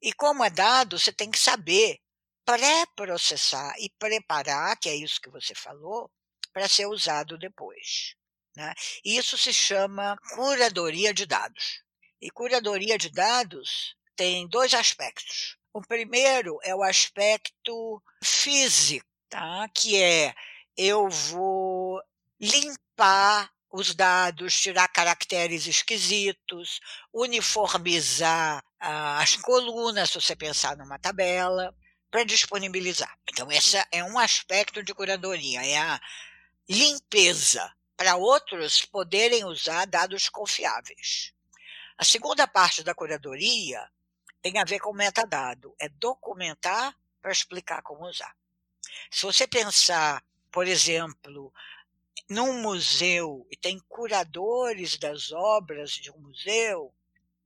[0.00, 1.98] E como é dado, você tem que saber
[2.44, 6.10] pré-processar e preparar, que é isso que você falou,
[6.52, 8.14] para ser usado depois.
[8.56, 8.72] Né?
[9.04, 11.82] Isso se chama curadoria de dados.
[12.20, 15.58] E curadoria de dados tem dois aspectos.
[15.72, 19.68] O primeiro é o aspecto físico, tá?
[19.74, 20.34] que é
[20.76, 22.00] eu vou
[22.40, 26.80] limpar os dados, tirar caracteres esquisitos,
[27.12, 31.74] uniformizar ah, as colunas, se você pensar numa tabela,
[32.10, 33.18] para disponibilizar.
[33.28, 36.00] Então, esse é um aspecto de curadoria, é a
[36.68, 41.32] limpeza para outros poderem usar dados confiáveis.
[41.98, 43.88] A segunda parte da curadoria
[44.42, 48.34] tem a ver com metadado, é documentar para explicar como usar.
[49.10, 51.52] Se você pensar, por exemplo,
[52.28, 56.92] num museu e tem curadores das obras de um museu,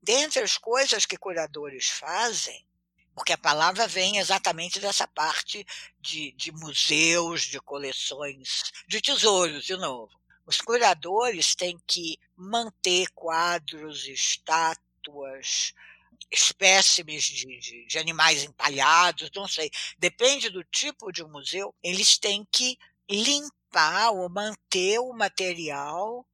[0.01, 2.65] dentre as coisas que curadores fazem,
[3.13, 5.65] porque a palavra vem exatamente dessa parte
[5.99, 10.19] de, de museus, de coleções, de tesouros, de novo.
[10.45, 15.73] Os curadores têm que manter quadros, estátuas,
[16.31, 19.69] espécimes de, de, de, animais empalhados, não sei.
[19.97, 22.77] Depende do tipo de museu, eles têm que
[23.09, 23.60] limpar
[24.11, 26.25] ou manter o material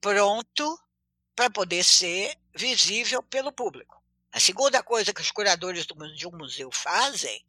[0.00, 0.78] pronto
[1.34, 4.02] para poder ser visível pelo público.
[4.30, 7.44] A segunda coisa que os curadores de um museu fazem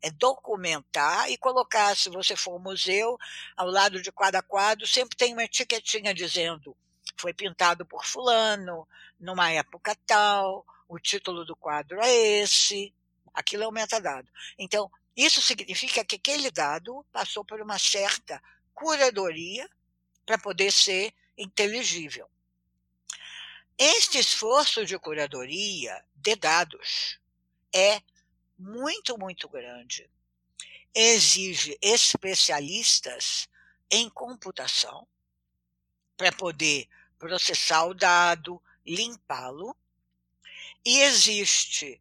[0.00, 3.18] é documentar e colocar, se você for um museu,
[3.56, 6.76] ao lado de cada quadro, sempre tem uma etiquetinha dizendo
[7.16, 8.86] foi pintado por fulano,
[9.18, 12.94] numa época tal, o título do quadro é esse,
[13.34, 14.28] aquilo é o metadado.
[14.56, 18.40] Então, isso significa que aquele dado passou por uma certa
[18.78, 19.68] curadoria
[20.24, 22.30] para poder ser inteligível.
[23.76, 27.18] Este esforço de curadoria de dados
[27.74, 28.00] é
[28.56, 30.08] muito, muito grande.
[30.94, 33.48] Exige especialistas
[33.90, 35.08] em computação
[36.16, 36.88] para poder
[37.18, 39.76] processar o dado, limpá-lo,
[40.84, 42.00] e existe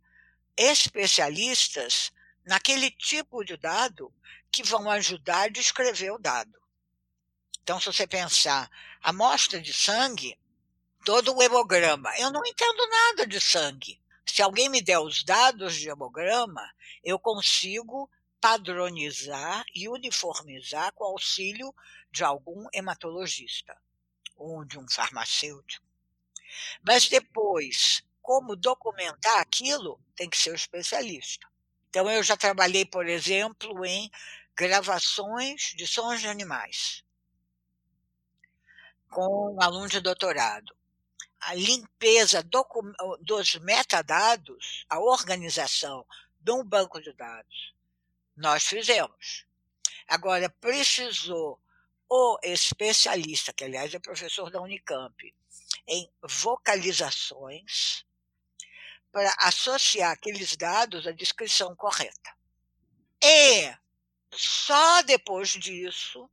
[0.56, 2.12] especialistas
[2.46, 4.14] naquele tipo de dado
[4.52, 6.67] que vão ajudar a descrever o dado.
[7.68, 8.72] Então, se você pensar,
[9.04, 10.40] amostra de sangue,
[11.04, 14.02] todo o hemograma, eu não entendo nada de sangue.
[14.26, 16.66] Se alguém me der os dados de hemograma,
[17.04, 21.76] eu consigo padronizar e uniformizar com auxílio
[22.10, 23.78] de algum hematologista
[24.38, 25.86] ou de um farmacêutico.
[26.82, 31.46] Mas depois, como documentar aquilo, tem que ser o especialista.
[31.90, 34.10] Então, eu já trabalhei, por exemplo, em
[34.56, 37.06] gravações de sons de animais
[39.10, 40.76] com um aluno de doutorado.
[41.40, 42.44] A limpeza
[43.22, 46.06] dos metadados, a organização
[46.40, 47.74] de um banco de dados,
[48.36, 49.46] nós fizemos.
[50.08, 51.60] Agora, precisou
[52.10, 55.36] o especialista, que aliás é professor da Unicamp,
[55.88, 58.06] em vocalizações,
[59.12, 62.36] para associar aqueles dados à descrição correta.
[63.22, 63.76] E
[64.32, 66.30] só depois disso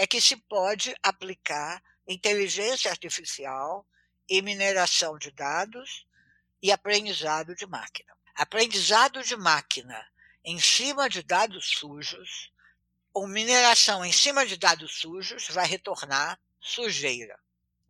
[0.00, 3.86] é que se pode aplicar inteligência artificial
[4.26, 6.06] e mineração de dados
[6.62, 8.10] e aprendizado de máquina.
[8.34, 10.02] Aprendizado de máquina
[10.42, 12.50] em cima de dados sujos,
[13.12, 17.38] ou mineração em cima de dados sujos vai retornar sujeira.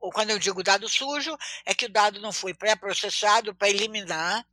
[0.00, 4.44] Ou quando eu digo dado sujo, é que o dado não foi pré-processado para eliminar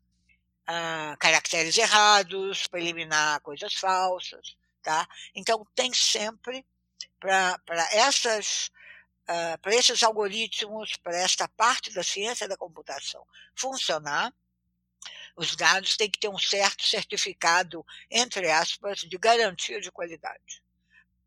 [0.68, 4.56] ah, caracteres errados, para eliminar coisas falsas.
[4.84, 5.10] Tá?
[5.34, 6.64] Então, tem sempre
[7.20, 7.60] para
[7.92, 8.70] essas
[9.28, 13.26] uh, para esses algoritmos, para esta parte da ciência da computação
[13.56, 14.34] funcionar,
[15.36, 20.64] os dados têm que ter um certo certificado, entre aspas, de garantia de qualidade,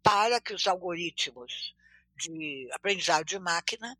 [0.03, 1.75] para que os algoritmos
[2.17, 3.97] de aprendizado de máquina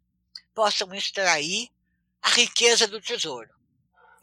[0.55, 1.69] possam extrair
[2.21, 3.51] a riqueza do tesouro.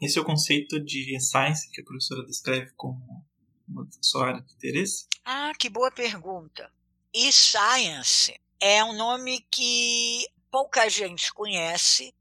[0.00, 3.26] Esse é o conceito de science que a professora descreve como
[3.66, 5.06] uma sua área de interesse?
[5.24, 6.72] Ah, que boa pergunta.
[7.12, 12.14] E-Science é um nome que pouca gente conhece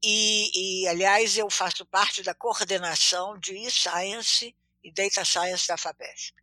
[0.00, 6.34] e, e, aliás, eu faço parte da coordenação de e-Science e Data Science da FAPESP,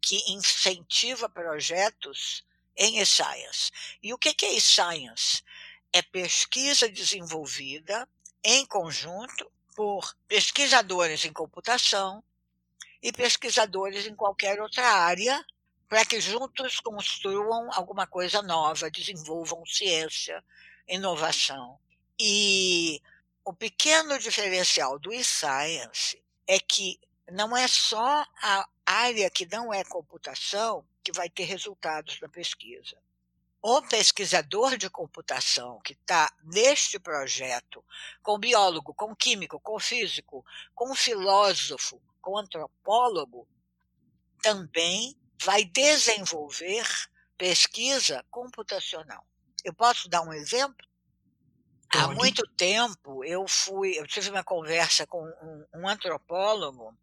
[0.00, 2.42] que incentiva projetos
[2.76, 3.70] em e-Science.
[4.02, 5.44] E o que é e-Science?
[5.92, 8.08] É pesquisa desenvolvida
[8.42, 12.24] em conjunto por pesquisadores em computação
[13.00, 15.44] e pesquisadores em qualquer outra área
[15.88, 20.42] para que juntos construam alguma coisa nova, desenvolvam ciência,
[20.88, 21.78] inovação.
[22.18, 23.00] E
[23.44, 26.98] o pequeno diferencial do e-science é que
[27.30, 32.96] não é só a área que não é computação que vai ter resultados na pesquisa.
[33.62, 37.84] O pesquisador de computação que está neste projeto,
[38.22, 43.48] com biólogo, com químico, com físico, com filósofo, com antropólogo,
[44.40, 46.86] também vai desenvolver
[47.36, 49.26] pesquisa computacional.
[49.64, 50.86] Eu posso dar um exemplo?
[51.94, 56.96] Há muito tempo eu fui, eu tive uma conversa com um, um antropólogo,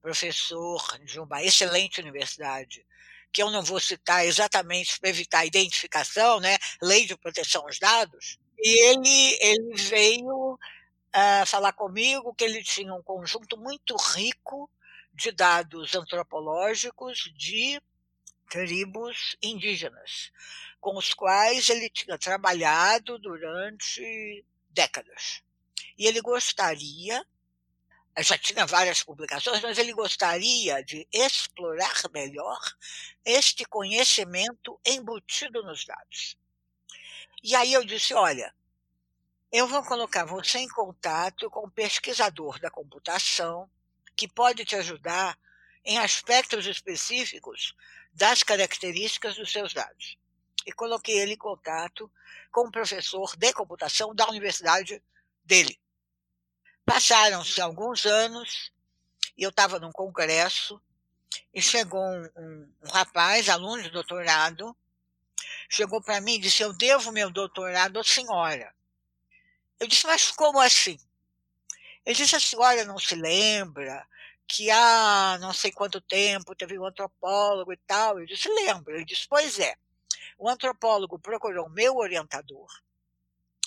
[0.00, 2.84] professor de uma excelente universidade,
[3.32, 6.58] que eu não vou citar exatamente para evitar a identificação, né?
[6.82, 8.38] Lei de proteção aos dados.
[8.58, 14.70] E ele, ele veio uh, falar comigo que ele tinha um conjunto muito rico
[15.12, 17.80] de dados antropológicos de
[18.48, 20.30] tribos indígenas,
[20.80, 25.42] com os quais ele tinha trabalhado durante décadas.
[25.96, 27.24] E ele gostaria,
[28.18, 32.60] já tinha várias publicações, mas ele gostaria de explorar melhor
[33.24, 36.36] este conhecimento embutido nos dados.
[37.42, 38.54] E aí eu disse: olha,
[39.50, 43.70] eu vou colocar você em contato com um pesquisador da computação
[44.16, 45.38] que pode te ajudar
[45.84, 47.74] em aspectos específicos
[48.12, 50.18] das características dos seus dados.
[50.66, 52.10] E coloquei ele em contato
[52.50, 55.02] com um professor de computação da universidade
[55.44, 55.80] dele.
[56.84, 58.72] Passaram-se alguns anos
[59.36, 60.80] e eu estava num congresso
[61.52, 64.76] e chegou um, um, um rapaz, aluno de doutorado,
[65.68, 68.74] chegou para mim e disse: Eu devo meu doutorado à senhora.
[69.80, 70.98] Eu disse: Mas como assim?
[72.04, 74.06] Ele disse: A senhora não se lembra
[74.46, 78.20] que há não sei quanto tempo teve um antropólogo e tal.
[78.20, 78.94] Eu disse, lembro.
[78.94, 79.76] Ele disse, pois é.
[80.38, 82.66] O antropólogo procurou meu orientador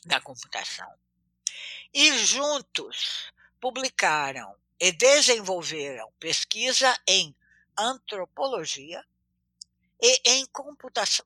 [0.05, 0.91] da computação
[1.93, 7.35] e juntos publicaram e desenvolveram pesquisa em
[7.77, 9.03] antropologia
[9.99, 11.25] e em computação.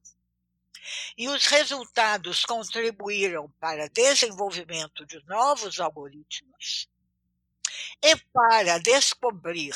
[1.17, 6.87] E os resultados contribuíram para desenvolvimento de novos algoritmos
[8.01, 9.73] e para descobrir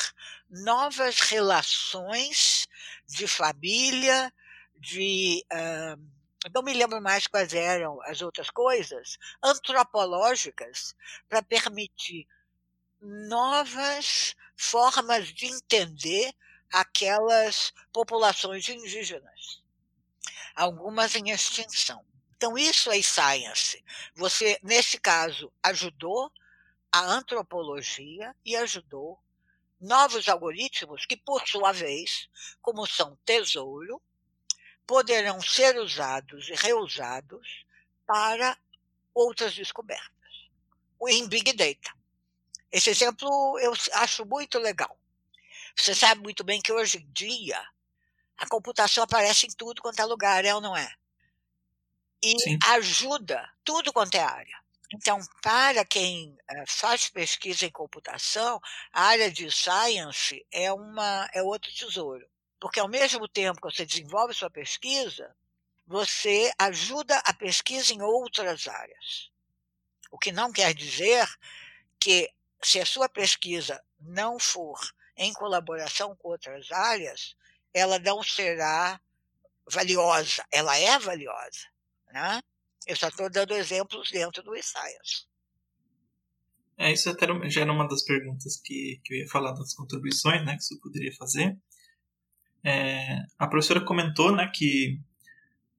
[0.49, 2.67] novas relações
[3.07, 4.31] de família,
[4.75, 5.43] de.
[5.51, 6.13] Uh,
[6.53, 10.93] não me lembro mais quais eram as outras coisas, antropológicas,
[11.29, 12.27] para permitir
[13.01, 16.33] novas formas de entender
[16.71, 19.63] aquelas populações indígenas,
[20.55, 22.03] algumas em extinção.
[22.35, 23.81] Então, isso é science.
[24.15, 26.29] Você, nesse caso, ajudou
[26.93, 29.19] a antropologia e ajudou
[29.81, 32.29] novos algoritmos que, por sua vez,
[32.61, 33.99] como são tesouro,
[34.85, 37.65] poderão ser usados e reusados
[38.05, 38.55] para
[39.11, 40.11] outras descobertas.
[41.09, 41.97] Em Big Data.
[42.71, 43.27] Esse exemplo
[43.59, 44.95] eu acho muito legal.
[45.75, 47.59] Você sabe muito bem que hoje em dia
[48.37, 50.93] a computação aparece em tudo quanto é lugar, é ou não é?
[52.23, 52.57] E Sim.
[52.65, 54.62] ajuda tudo quanto é área.
[54.93, 61.41] Então, para quem eh, faz pesquisa em computação, a área de science é, uma, é
[61.41, 62.29] outro tesouro.
[62.59, 65.35] Porque ao mesmo tempo que você desenvolve sua pesquisa,
[65.87, 69.31] você ajuda a pesquisa em outras áreas.
[70.11, 71.27] O que não quer dizer
[71.99, 72.31] que
[72.61, 74.79] se a sua pesquisa não for
[75.17, 77.35] em colaboração com outras áreas,
[77.73, 79.01] ela não será
[79.65, 80.45] valiosa.
[80.51, 81.67] Ela é valiosa.
[82.11, 82.41] Né?
[82.85, 85.25] Eu só estou dando exemplos dentro do Science.
[86.77, 90.43] É, isso até já era uma das perguntas que, que eu ia falar das contribuições
[90.43, 91.57] né, que você poderia fazer.
[92.63, 94.99] É, a professora comentou né, que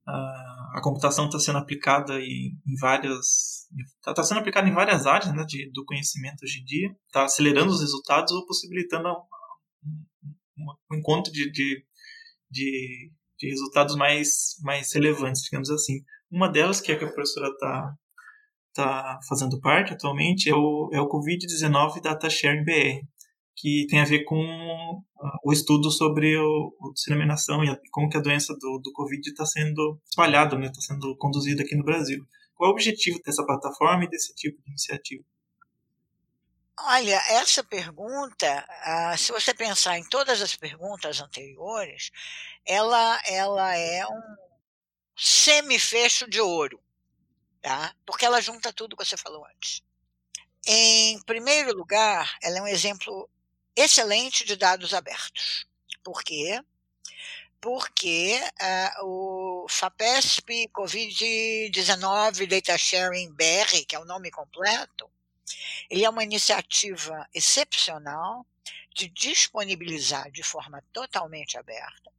[0.06, 5.06] a, a computação está sendo aplicada em, em várias está tá sendo aplicada em várias
[5.06, 10.72] áreas né, de, do conhecimento hoje em dia, está acelerando os resultados ou possibilitando um,
[10.92, 11.84] um encontro de, de,
[12.50, 16.04] de, de resultados mais, mais relevantes, digamos assim.
[16.30, 17.94] Uma delas, que é que a professora está
[18.74, 23.06] tá fazendo parte atualmente, é o, é o Covid-19 Data Sharing BR,
[23.56, 28.16] que tem a ver com uh, o estudo sobre o, a disseminação e como que
[28.16, 31.84] a doença do, do Covid está sendo espalhada, está né, tá sendo conduzida aqui no
[31.84, 32.26] Brasil.
[32.54, 35.24] Qual é o objetivo dessa plataforma e desse tipo de iniciativa?
[36.80, 42.10] Olha, essa pergunta, uh, se você pensar em todas as perguntas anteriores,
[42.66, 44.20] ela, ela é um
[45.16, 46.82] semifecho de ouro,
[47.62, 47.94] tá?
[48.04, 49.82] Porque ela junta tudo que você falou antes.
[50.66, 53.28] Em primeiro lugar, ela é um exemplo
[53.76, 55.66] excelente de dados abertos.
[56.02, 56.60] Por quê?
[57.60, 58.38] Porque
[59.00, 65.10] uh, o FAPESP Covid-19 Data Sharing BR, que é o nome completo,
[65.88, 68.46] ele é uma iniciativa excepcional
[68.94, 72.13] de disponibilizar de forma totalmente aberta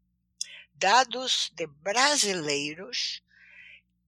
[0.85, 3.23] dados de brasileiros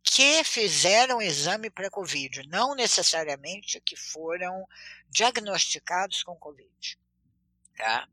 [0.03, 4.63] que fizeram exame para Covid, não necessariamente que foram
[5.09, 6.99] diagnosticados com Covid.
[7.75, 8.07] Tá?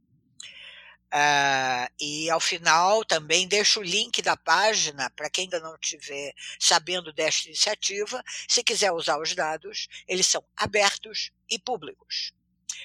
[1.12, 6.32] Uh, e ao final também deixo o link da página para quem ainda não estiver
[6.58, 8.24] sabendo desta iniciativa.
[8.48, 12.32] Se quiser usar os dados, eles são abertos e públicos.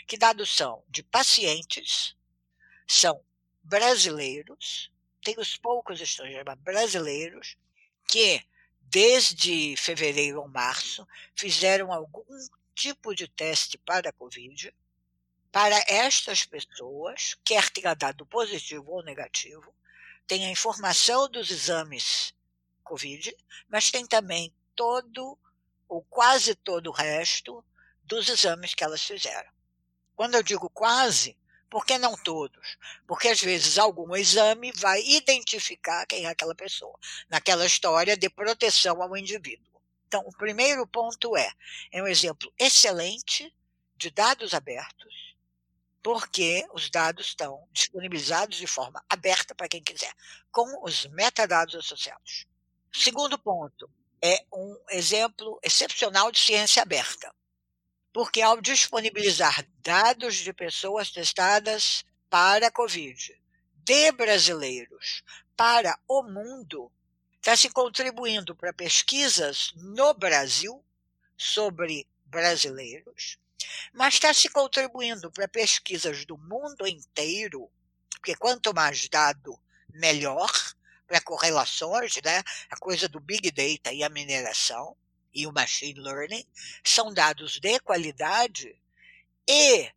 [0.05, 0.83] Que dados são?
[0.89, 2.17] De pacientes,
[2.85, 3.23] são
[3.63, 4.91] brasileiros,
[5.37, 7.57] os poucos estrangeiros brasileiros
[8.07, 8.43] que,
[8.81, 12.23] desde fevereiro ou março, fizeram algum
[12.73, 14.73] tipo de teste para a Covid.
[15.51, 19.73] Para estas pessoas, quer tenha dado positivo ou negativo,
[20.27, 22.33] tem a informação dos exames
[22.83, 23.35] Covid,
[23.67, 25.37] mas tem também todo
[25.87, 27.63] ou quase todo o resto
[28.03, 29.51] dos exames que elas fizeram.
[30.15, 31.37] Quando eu digo quase,
[31.69, 32.77] por que não todos?
[33.07, 36.97] Porque às vezes algum exame vai identificar quem é aquela pessoa,
[37.29, 39.79] naquela história de proteção ao indivíduo.
[40.07, 41.51] Então, o primeiro ponto é:
[41.91, 43.53] é um exemplo excelente
[43.95, 45.35] de dados abertos,
[46.01, 50.13] porque os dados estão disponibilizados de forma aberta para quem quiser,
[50.51, 52.47] com os metadados associados.
[52.91, 53.87] Segundo ponto,
[54.21, 57.31] é um exemplo excepcional de ciência aberta
[58.11, 63.39] porque ao disponibilizar dados de pessoas testadas para a Covid,
[63.83, 65.23] de brasileiros
[65.55, 66.91] para o mundo,
[67.37, 70.83] está se contribuindo para pesquisas no Brasil
[71.37, 73.37] sobre brasileiros,
[73.93, 77.69] mas está se contribuindo para pesquisas do mundo inteiro,
[78.11, 80.51] porque quanto mais dado, melhor,
[81.07, 82.43] para correlações, né?
[82.69, 84.95] a coisa do Big Data e a mineração
[85.39, 86.45] e o machine learning
[86.83, 88.75] são dados de qualidade
[89.47, 89.91] e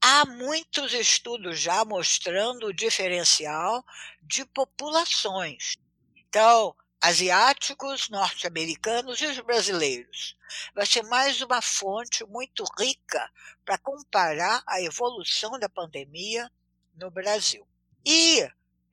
[0.00, 3.84] há muitos estudos já mostrando o diferencial
[4.22, 5.76] de populações.
[6.16, 10.36] Então, asiáticos, norte-americanos e os brasileiros.
[10.74, 13.30] Vai ser mais uma fonte muito rica
[13.64, 16.50] para comparar a evolução da pandemia
[16.94, 17.66] no Brasil.
[18.06, 18.48] E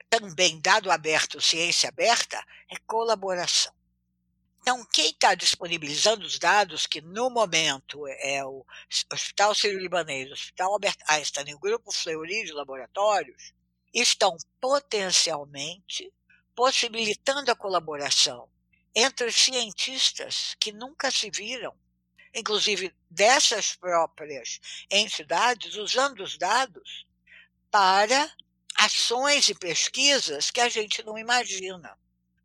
[0.09, 3.76] também, dado aberto, ciência aberta, é colaboração.
[4.67, 8.65] Então, quem está disponibilizando os dados, que no momento é o
[9.13, 13.53] Hospital Sírio-Libanês, o Hospital Albert Einstein e o Grupo Fleury de Laboratórios,
[13.93, 16.11] estão potencialmente
[16.53, 18.49] possibilitando a colaboração
[18.93, 21.73] entre cientistas que nunca se viram,
[22.35, 24.59] inclusive dessas próprias
[24.91, 27.07] entidades, usando os dados
[27.71, 28.29] para
[28.75, 31.97] ações e pesquisas que a gente não imagina.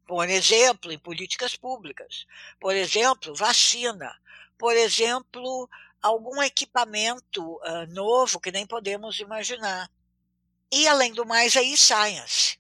[0.07, 2.26] Por exemplo, em políticas públicas.
[2.61, 4.18] Por exemplo, vacina.
[4.59, 5.68] Por exemplo,
[6.00, 9.90] algum equipamento uh, novo que nem podemos imaginar.
[10.70, 12.59] E, além do mais, a e-science.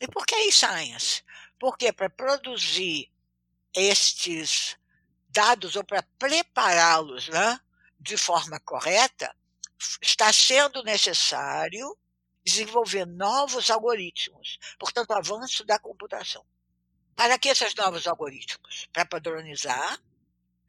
[0.00, 1.22] E por que e-science?
[1.58, 3.10] Porque para produzir
[3.74, 4.76] estes
[5.28, 7.58] dados ou para prepará-los né,
[7.98, 9.34] de forma correta,
[10.00, 11.96] está sendo necessário
[12.44, 16.44] desenvolver novos algoritmos, portanto, avanço da computação.
[17.14, 18.88] Para que esses novos algoritmos?
[18.92, 20.00] Para padronizar,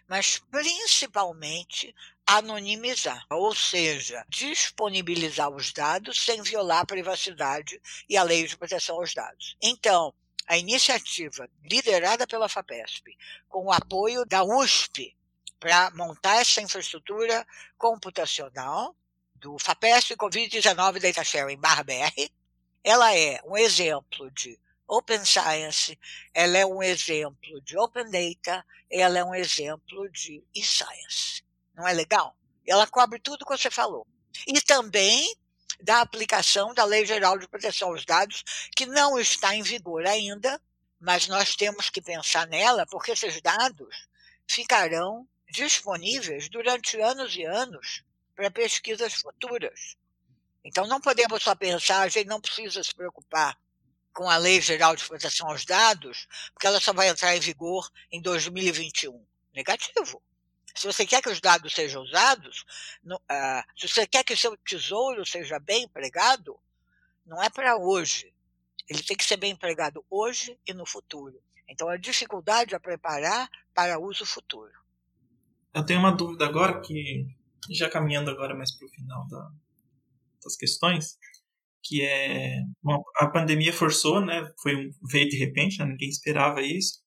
[0.08, 1.96] mas principalmente
[2.26, 8.98] anonimizar, ou seja, disponibilizar os dados sem violar a privacidade e a lei de proteção
[8.98, 9.58] aos dados.
[9.62, 10.14] Então,
[10.48, 13.18] a iniciativa liderada pela FAPESP,
[13.48, 15.16] com o apoio da USP,
[15.60, 17.48] para montar essa infraestrutura
[17.78, 18.96] computacional,
[19.44, 22.32] do FAPESP Covid-19 Data Sharing BR,
[22.82, 26.00] ela é um exemplo de Open Science,
[26.34, 31.44] ela é um exemplo de Open Data, ela é um exemplo de e-science.
[31.76, 32.38] Não é legal?
[32.66, 34.08] Ela cobre tudo que você falou.
[34.48, 35.36] E também
[35.82, 40.62] da aplicação da Lei Geral de Proteção aos Dados, que não está em vigor ainda,
[41.02, 44.08] mas nós temos que pensar nela, porque esses dados
[44.48, 48.04] ficarão disponíveis durante anos e anos
[48.36, 49.96] para pesquisas futuras.
[50.64, 53.58] Então, não podemos só pensar, a gente não precisa se preocupar
[54.14, 57.90] com a Lei Geral de Proteção aos Dados, porque ela só vai entrar em vigor
[58.12, 59.26] em 2021.
[59.54, 60.22] Negativo.
[60.74, 62.66] Se você quer que os dados sejam usados,
[63.04, 66.60] no, uh, se você quer que o seu tesouro seja bem empregado,
[67.26, 68.34] não é para hoje.
[68.90, 71.40] Ele tem que ser bem empregado hoje e no futuro.
[71.68, 74.74] Então, a dificuldade é preparar para uso futuro.
[75.74, 77.28] Eu tenho uma dúvida agora que
[77.72, 79.49] já caminhando agora mais para o final da,
[80.43, 81.18] das questões,
[81.84, 82.59] que é
[83.18, 84.49] a pandemia forçou, né?
[84.61, 87.01] Foi um veio de repente, né, ninguém esperava isso,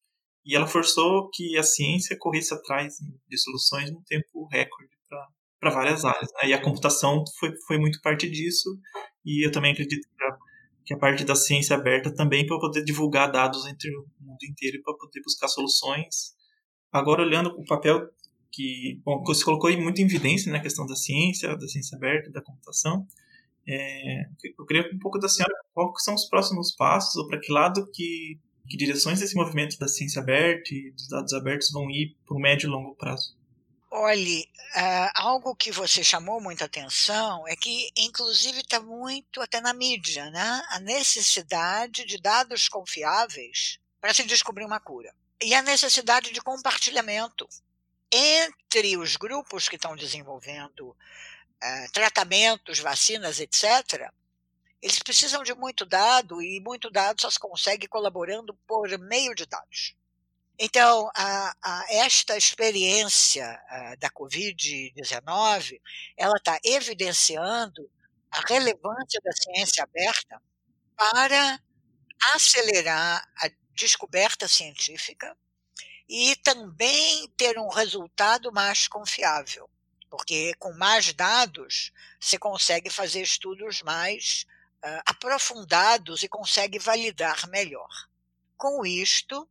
[0.45, 2.95] e ela forçou que a ciência corresse atrás
[3.29, 4.91] de soluções num tempo recorde
[5.59, 6.29] para várias áreas.
[6.35, 6.51] Né?
[6.51, 8.79] E a computação foi, foi muito parte disso,
[9.25, 10.37] e eu também acredito que a,
[10.85, 14.81] que a parte da ciência aberta também para poder divulgar dados entre o mundo inteiro
[14.85, 16.37] para poder buscar soluções.
[16.93, 18.09] Agora olhando o papel
[18.57, 22.31] que bom, você colocou muito em evidência na né, questão da ciência, da ciência aberta,
[22.31, 23.07] da computação.
[23.69, 24.23] É,
[24.59, 27.87] eu queria um pouco da senhora, quais são os próximos passos, ou para que lado
[27.93, 32.35] que, que direções esse movimento da ciência aberta e dos dados abertos vão ir para
[32.35, 33.37] o médio e longo prazo?
[33.91, 39.75] Olhe, uh, algo que você chamou muita atenção é que, inclusive, está muito até na
[39.75, 40.63] mídia, né?
[40.71, 45.15] A necessidade de dados confiáveis para se descobrir uma cura.
[45.43, 47.47] E a necessidade de compartilhamento
[48.13, 54.11] entre os grupos que estão desenvolvendo uh, tratamentos, vacinas, etc.,
[54.81, 59.47] eles precisam de muito dado e muito dado só se consegue colaborando por meio de
[59.47, 59.97] dados.
[60.59, 65.81] Então, a, a, esta experiência uh, da Covid-19,
[66.17, 67.91] ela está evidenciando
[68.31, 70.41] a relevância da ciência aberta
[70.97, 71.61] para
[72.35, 75.37] acelerar a descoberta científica
[76.09, 79.69] e também ter um resultado mais confiável,
[80.09, 84.47] porque com mais dados você consegue fazer estudos mais
[84.85, 88.09] uh, aprofundados e consegue validar melhor.
[88.57, 89.49] Com isto,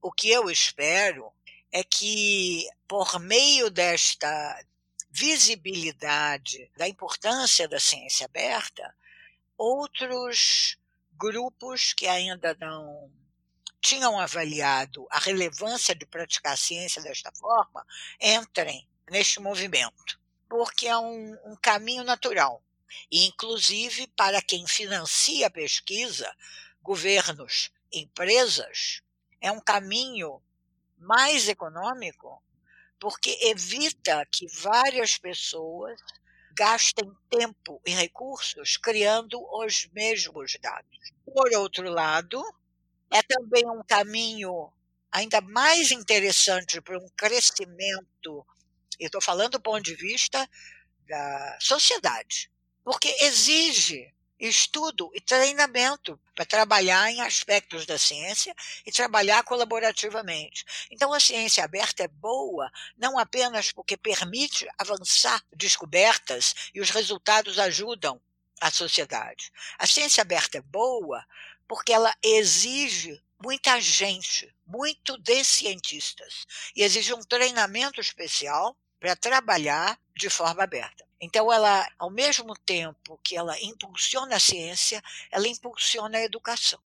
[0.00, 1.32] o que eu espero
[1.72, 4.64] é que, por meio desta
[5.10, 8.94] visibilidade da importância da ciência aberta,
[9.56, 10.78] outros
[11.12, 13.10] grupos que ainda não
[13.80, 17.86] tinham avaliado a relevância de praticar a ciência desta forma
[18.20, 22.62] entrem neste movimento, porque é um, um caminho natural.
[23.10, 26.30] E, inclusive, para quem financia a pesquisa,
[26.82, 29.02] governos, empresas,
[29.40, 30.42] é um caminho
[30.96, 32.42] mais econômico,
[32.98, 36.00] porque evita que várias pessoas
[36.58, 41.12] gastem tempo e recursos criando os mesmos dados.
[41.24, 42.42] Por outro lado,
[43.10, 44.72] é também um caminho
[45.10, 48.46] ainda mais interessante para um crescimento,
[48.98, 50.48] estou falando do ponto de vista
[51.08, 52.50] da sociedade,
[52.84, 58.54] porque exige estudo e treinamento para trabalhar em aspectos da ciência
[58.86, 60.64] e trabalhar colaborativamente.
[60.90, 67.58] Então, a ciência aberta é boa não apenas porque permite avançar descobertas e os resultados
[67.58, 68.20] ajudam
[68.60, 69.50] a sociedade.
[69.78, 71.24] A ciência aberta é boa
[71.68, 79.98] porque ela exige muita gente, muito de cientistas, e exige um treinamento especial para trabalhar
[80.16, 81.06] de forma aberta.
[81.20, 86.80] Então, ela, ao mesmo tempo que ela impulsiona a ciência, ela impulsiona a educação.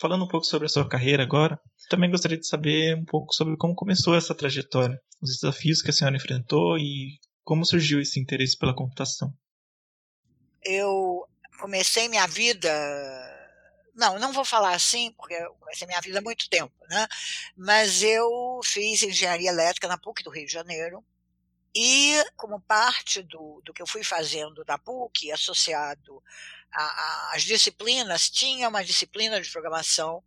[0.00, 3.56] Falando um pouco sobre a sua carreira agora, também gostaria de saber um pouco sobre
[3.56, 8.56] como começou essa trajetória, os desafios que a senhora enfrentou e como surgiu esse interesse
[8.56, 9.32] pela computação.
[10.62, 11.26] Eu
[11.58, 12.70] comecei minha vida.
[13.94, 17.08] Não, não vou falar assim, porque eu comecei minha vida há muito tempo, né?
[17.56, 21.04] Mas eu fiz engenharia elétrica na PUC do Rio de Janeiro.
[21.74, 26.22] E, como parte do, do que eu fui fazendo da PUC, associado
[27.32, 30.22] às disciplinas, tinha uma disciplina de programação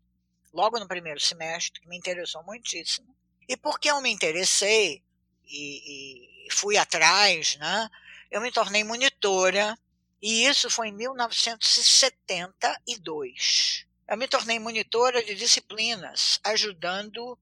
[0.53, 3.15] logo no primeiro semestre, que me interessou muitíssimo.
[3.47, 5.03] E porque eu me interessei
[5.45, 7.89] e, e fui atrás, né,
[8.29, 9.75] eu me tornei monitora
[10.21, 13.87] e isso foi em 1972.
[14.07, 17.39] Eu me tornei monitora de disciplinas, ajudando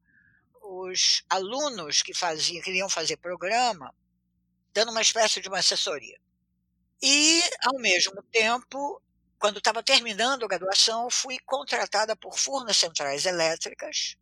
[0.61, 3.93] os alunos que faziam, queriam fazer programa,
[4.73, 6.17] dando uma espécie de uma assessoria.
[7.01, 9.01] E, ao mesmo tempo,
[9.39, 14.17] quando estava terminando a graduação, fui contratada por Furnas Centrais Elétricas.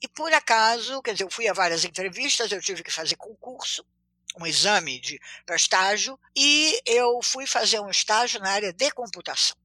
[0.00, 3.84] E, por acaso, quer dizer, eu fui a várias entrevistas, eu tive que fazer concurso,
[4.38, 5.00] um exame
[5.44, 9.56] para estágio e eu fui fazer um estágio na área de computação.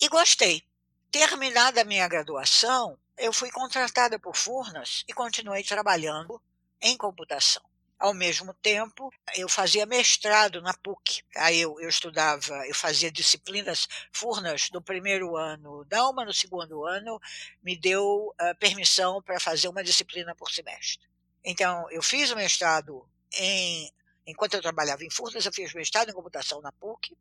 [0.00, 0.62] E gostei.
[1.10, 6.40] Terminada a minha graduação, eu fui contratada por Furnas e continuei trabalhando
[6.80, 7.69] em computação.
[8.00, 11.22] Ao mesmo tempo, eu fazia mestrado na PUC.
[11.36, 17.20] Aí eu, eu estudava, eu fazia disciplinas Furnas no primeiro ano, Dalma no segundo ano,
[17.62, 21.06] me deu uh, permissão para fazer uma disciplina por semestre.
[21.44, 23.92] Então, eu fiz o mestrado em,
[24.26, 27.14] enquanto eu trabalhava em Furnas, eu fiz mestrado em computação na PUC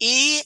[0.00, 0.42] e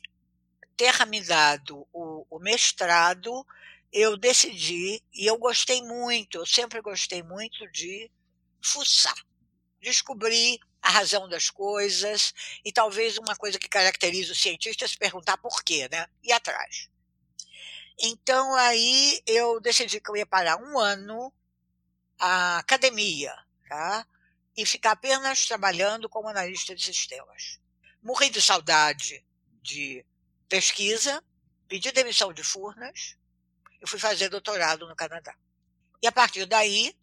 [0.77, 3.47] ter me dado o, o mestrado,
[3.93, 8.11] eu decidi, e eu gostei muito, eu sempre gostei muito de
[8.61, 9.15] fuçar,
[9.85, 14.99] descobrir a razão das coisas, e talvez uma coisa que caracteriza o cientista é se
[14.99, 16.07] perguntar por quê, né?
[16.23, 16.89] E atrás.
[17.99, 21.33] Então aí eu decidi que eu ia parar um ano
[22.19, 23.33] a academia,
[23.69, 24.07] tá?
[24.57, 27.59] e ficar apenas trabalhando como analista de sistemas.
[28.03, 29.25] Morri de saudade
[29.63, 30.05] de
[30.49, 31.23] pesquisa,
[31.67, 33.17] pedi demissão de Furnas
[33.83, 35.35] e fui fazer doutorado no Canadá.
[36.03, 36.97] E a partir daí,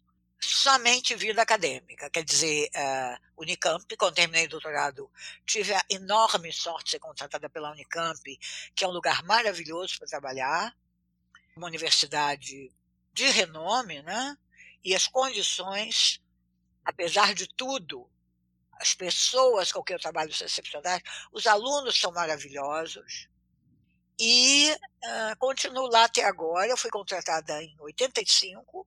[0.44, 5.10] somente vida acadêmica, quer dizer, uh, Unicamp, quando terminei o doutorado,
[5.46, 8.20] tive a enorme sorte de ser contratada pela Unicamp,
[8.74, 10.76] que é um lugar maravilhoso para trabalhar,
[11.56, 12.72] uma universidade
[13.12, 14.36] de renome, né?
[14.84, 16.22] E as condições
[16.84, 18.08] apesar de tudo,
[18.80, 23.28] as pessoas com quem eu trabalho são excepcionais, os alunos são maravilhosos.
[24.18, 26.68] E uh, continuo lá até agora.
[26.68, 28.86] Eu fui contratada em 85,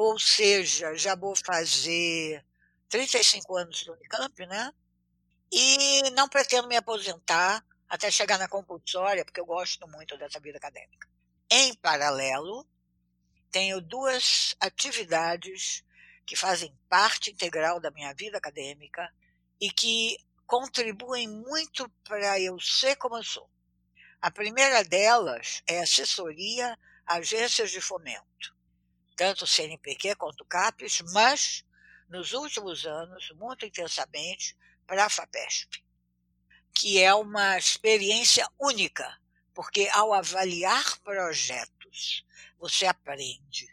[0.00, 2.46] ou seja, já vou fazer
[2.88, 4.72] 35 anos no Unicamp, né?
[5.50, 10.56] E não pretendo me aposentar até chegar na compulsória, porque eu gosto muito dessa vida
[10.56, 11.08] acadêmica.
[11.50, 12.64] Em paralelo,
[13.50, 15.82] tenho duas atividades
[16.24, 19.12] que fazem parte integral da minha vida acadêmica
[19.60, 23.50] e que contribuem muito para eu ser como eu sou.
[24.22, 28.56] A primeira delas é assessoria a agências de fomento,
[29.18, 31.64] tanto o CNPq quanto o CAPES, mas
[32.08, 34.56] nos últimos anos, muito intensamente,
[34.86, 35.84] para a FAPESP,
[36.72, 39.20] que é uma experiência única,
[39.52, 42.24] porque ao avaliar projetos,
[42.60, 43.68] você aprende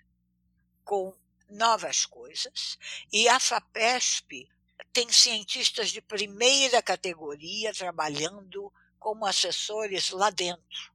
[0.84, 1.16] com
[1.48, 2.80] novas coisas.
[3.14, 4.50] E a FAPESP
[4.92, 10.92] tem cientistas de primeira categoria trabalhando como assessores lá dentro.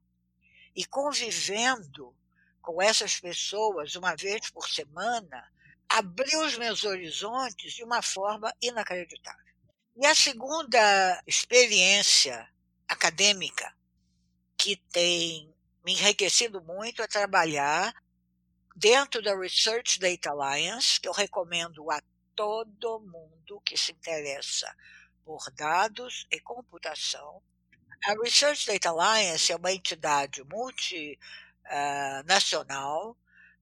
[0.75, 2.13] E convivendo
[2.61, 5.51] com essas pessoas uma vez por semana,
[5.89, 9.51] abriu os meus horizontes de uma forma inacreditável.
[9.95, 12.47] E a segunda experiência
[12.87, 13.75] acadêmica
[14.57, 15.53] que tem
[15.83, 17.93] me enriquecido muito é trabalhar
[18.75, 22.01] dentro da Research Data Alliance, que eu recomendo a
[22.35, 24.73] todo mundo que se interessa
[25.25, 27.41] por dados e computação.
[28.05, 31.17] A Research Data Alliance é uma entidade multinacional,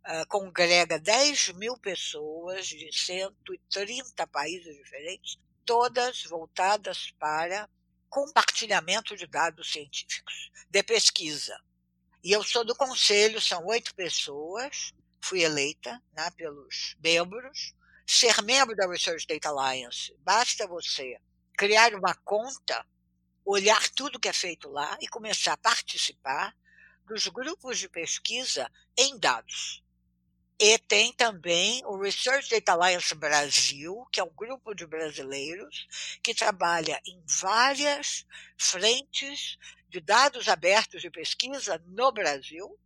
[0.08, 7.70] uh, congrega 10 mil pessoas de 130 países diferentes, todas voltadas para
[8.10, 11.56] compartilhamento de dados científicos, de pesquisa.
[12.24, 17.74] E eu sou do conselho, são oito pessoas, fui eleita né, pelos membros.
[18.06, 21.20] Ser membro da Research Data Alliance, basta você
[21.56, 22.84] criar uma conta,
[23.46, 26.56] olhar tudo que é feito lá e começar a participar
[27.10, 29.84] dos grupos de pesquisa em dados.
[30.62, 35.88] E tem também o Research Data Alliance Brasil, que é um grupo de brasileiros
[36.22, 38.26] que trabalha em várias
[38.58, 39.58] frentes
[39.88, 42.78] de dados abertos de pesquisa no Brasil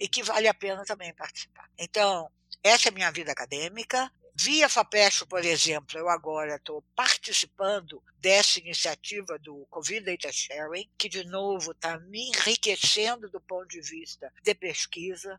[0.00, 1.70] e que vale a pena também participar.
[1.78, 2.28] Então,
[2.64, 4.10] essa é a minha vida acadêmica.
[4.42, 11.10] Via FAPESP, por exemplo, eu agora estou participando dessa iniciativa do Covid Data Sharing, que,
[11.10, 15.38] de novo, está me enriquecendo do ponto de vista de pesquisa.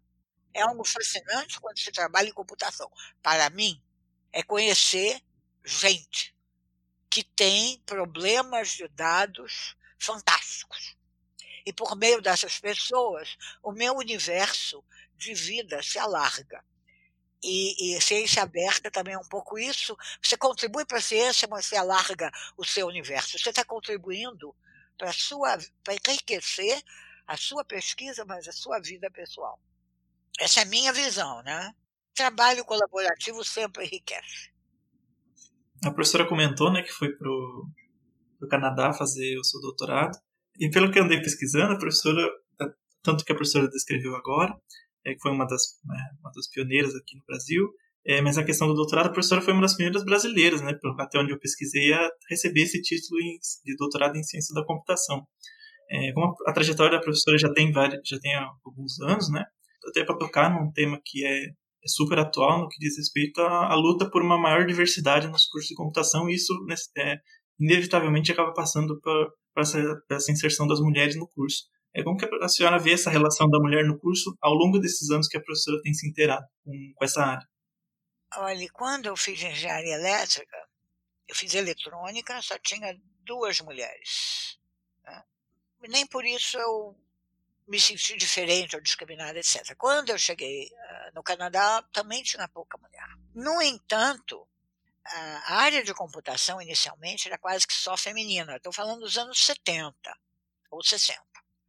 [0.53, 2.91] É algo fascinante quando se trabalha em computação.
[3.23, 3.81] Para mim,
[4.31, 5.19] é conhecer
[5.65, 6.35] gente
[7.09, 10.95] que tem problemas de dados fantásticos.
[11.65, 14.85] E por meio dessas pessoas, o meu universo
[15.17, 16.63] de vida se alarga.
[17.43, 19.97] E, e ciência aberta também é um pouco isso.
[20.21, 23.37] Você contribui para a ciência, mas você alarga o seu universo.
[23.37, 24.55] Você está contribuindo
[24.97, 25.11] para
[26.07, 26.81] enriquecer
[27.25, 29.59] a sua pesquisa, mas a sua vida pessoal.
[30.39, 31.73] Essa é a minha visão, né?
[32.13, 34.51] Trabalho colaborativo sempre enriquece.
[35.83, 37.67] A professora comentou, né, que foi pro,
[38.37, 40.17] pro Canadá fazer o seu doutorado.
[40.59, 42.29] E pelo que andei pesquisando, a professora,
[43.01, 44.55] tanto que a professora descreveu agora,
[45.05, 47.69] é, que foi uma das, né, uma das pioneiras aqui no Brasil,
[48.05, 51.19] é, mas a questão do doutorado, a professora foi uma das primeiras brasileiras, né, até
[51.19, 53.19] onde eu pesquisei, a receber esse título
[53.63, 55.25] de doutorado em ciência da computação.
[55.89, 58.33] É, como a, a trajetória da professora já tem, vários, já tem
[58.65, 59.43] alguns anos, né,
[59.87, 63.71] até para tocar num tema que é, é, super atual no que diz respeito à,
[63.71, 67.17] à, luta por uma maior diversidade nos cursos de computação, e isso né, é,
[67.59, 69.79] inevitavelmente acaba passando para essa,
[70.09, 71.65] essa, inserção das mulheres no curso.
[71.93, 75.09] É como que a senhora vê essa relação da mulher no curso ao longo desses
[75.09, 77.47] anos que a professora tem se inteirado com, com essa área?
[78.37, 80.57] Olha, quando eu fiz engenharia elétrica,
[81.27, 84.57] eu fiz eletrônica, só tinha duas mulheres.
[85.03, 85.23] Né?
[85.89, 86.95] Nem por isso eu
[87.67, 89.75] me senti diferente ou discriminada, etc.
[89.77, 93.07] Quando eu cheguei uh, no Canadá, também tinha pouca mulher.
[93.33, 94.47] No entanto,
[95.05, 98.55] a área de computação inicialmente era quase que só feminina.
[98.55, 99.93] Estou falando dos anos 70
[100.69, 101.21] ou 60,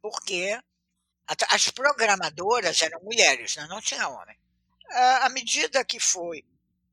[0.03, 0.61] porque
[1.49, 3.65] as programadoras eram mulheres, né?
[3.67, 4.37] não tinha homem.
[5.21, 6.43] À medida que foi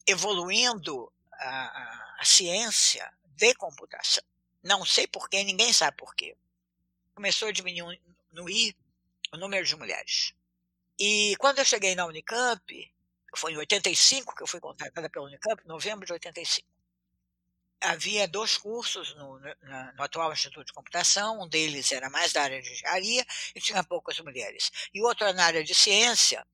[0.06, 4.22] evoluindo a, a, ciência de computação,
[4.62, 6.36] não sei porquê, ninguém sabe porquê,
[7.12, 8.76] começou a diminuir
[9.32, 10.32] o número de mulheres.
[10.96, 12.94] E quando eu cheguei na Unicamp,
[13.34, 16.68] foi em 85 que eu fui contratada pela Unicamp, novembro de 85.
[17.83, 22.43] Havia dois cursos no, no, no, atual Instituto de Computação, um deles era mais da
[22.43, 23.24] área de engenharia
[23.55, 24.70] e tinha poucas mulheres.
[24.93, 26.47] E o outro na área de ciência,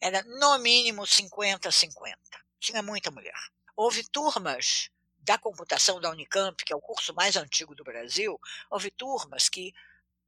[0.00, 2.16] era no mínimo 50-50.
[2.58, 3.38] Tinha muita mulher.
[3.76, 8.40] Houve turmas da computação da Unicamp, que é o curso mais antigo do Brasil,
[8.70, 9.74] houve turmas que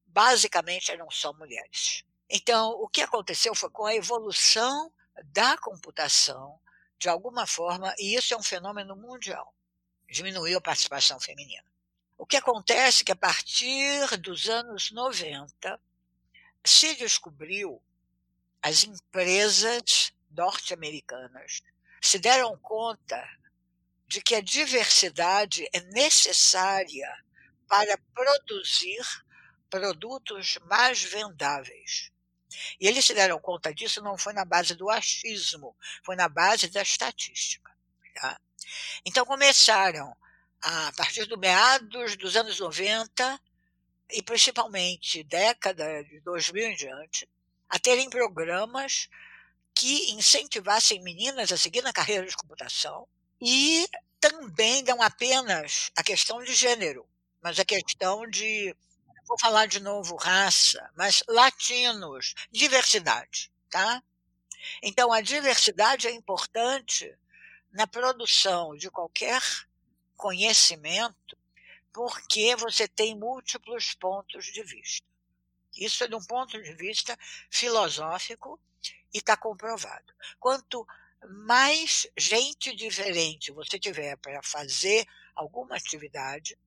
[0.04, 2.04] basicamente eram só mulheres.
[2.28, 4.92] Então, o que aconteceu foi com a evolução
[5.26, 6.60] da computação,
[6.98, 9.54] de alguma forma, e isso é um fenômeno mundial,
[10.08, 11.64] diminuiu a participação feminina.
[12.16, 15.80] O que acontece é que a partir dos anos 90
[16.64, 17.80] se descobriu
[18.62, 21.62] as empresas norte-americanas
[22.00, 23.26] se deram conta
[24.06, 27.08] de que a diversidade é necessária
[27.68, 29.04] para produzir
[29.68, 32.10] produtos mais vendáveis.
[32.80, 36.68] E eles se deram conta disso não foi na base do achismo, foi na base
[36.68, 37.70] da estatística.
[38.14, 38.40] Tá?
[39.04, 40.16] Então começaram,
[40.62, 43.40] a partir do meados dos anos 90,
[44.10, 47.28] e principalmente década de 2000 em diante,
[47.68, 49.08] a terem programas
[49.74, 53.06] que incentivassem meninas a seguir na carreira de computação
[53.40, 53.86] e
[54.20, 57.06] também não apenas a questão de gênero,
[57.40, 58.74] mas a questão de
[59.28, 64.02] vou falar de novo raça, mas latinos, diversidade, tá?
[64.82, 67.14] Então a diversidade é importante
[67.70, 69.42] na produção de qualquer
[70.16, 71.36] conhecimento,
[71.92, 75.06] porque você tem múltiplos pontos de vista.
[75.76, 77.16] Isso é de um ponto de vista
[77.50, 78.60] filosófico
[79.12, 80.12] e está comprovado.
[80.40, 80.86] Quanto
[81.46, 86.58] mais gente diferente você tiver para fazer alguma atividade,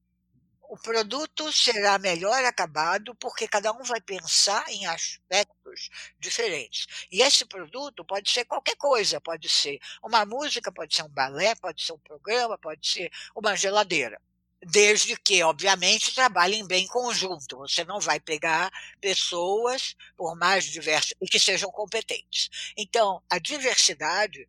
[0.72, 6.88] o produto será melhor acabado porque cada um vai pensar em aspectos diferentes.
[7.11, 11.55] E esse produto pode ser qualquer coisa, pode ser uma música, pode ser um balé,
[11.55, 14.17] pode ser um programa, pode ser uma geladeira.
[14.65, 17.57] Desde que, obviamente, trabalhem bem em conjunto.
[17.57, 22.49] Você não vai pegar pessoas, por mais diversas, e que sejam competentes.
[22.78, 24.47] Então, a diversidade,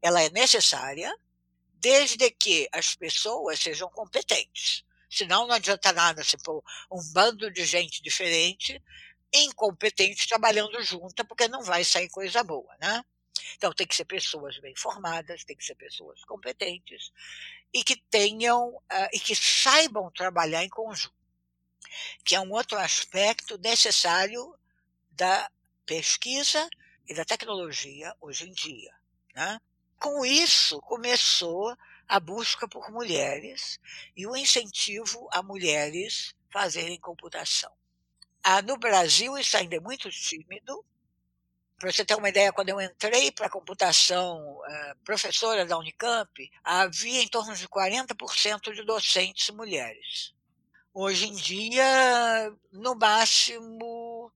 [0.00, 1.14] ela é necessária,
[1.74, 4.87] desde que as pessoas sejam competentes.
[5.10, 8.82] Senão não adianta nada se pôr um bando de gente diferente,
[9.32, 13.02] incompetente, trabalhando junta, porque não vai sair coisa boa, né?
[13.56, 17.12] Então tem que ser pessoas bem formadas, tem que ser pessoas competentes
[17.72, 21.14] e que tenham uh, e que saibam trabalhar em conjunto,
[22.24, 24.54] que é um outro aspecto necessário
[25.10, 25.50] da
[25.84, 26.68] pesquisa
[27.06, 28.94] e da tecnologia hoje em dia.
[29.34, 29.60] Né?
[29.98, 31.76] Com isso começou
[32.08, 33.78] a busca por mulheres
[34.16, 37.70] e o incentivo a mulheres fazerem computação.
[38.42, 40.84] Ah, no Brasil, isso ainda é muito tímido.
[41.78, 47.22] Para você ter uma ideia, quando eu entrei para computação, eh, professora da Unicamp, havia
[47.22, 50.34] em torno de 40% de docentes mulheres.
[50.92, 54.32] Hoje em dia, no máximo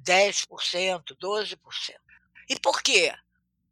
[0.00, 2.00] 10%, 12%.
[2.48, 3.12] E por quê?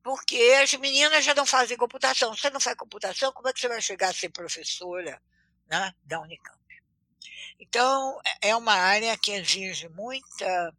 [0.05, 2.37] Porque as meninas já não fazem computação.
[2.37, 5.21] Você não faz computação, como é que você vai chegar a ser professora
[5.67, 6.61] né, da Unicamp?
[7.59, 10.77] Então, é, uma área que exige muita,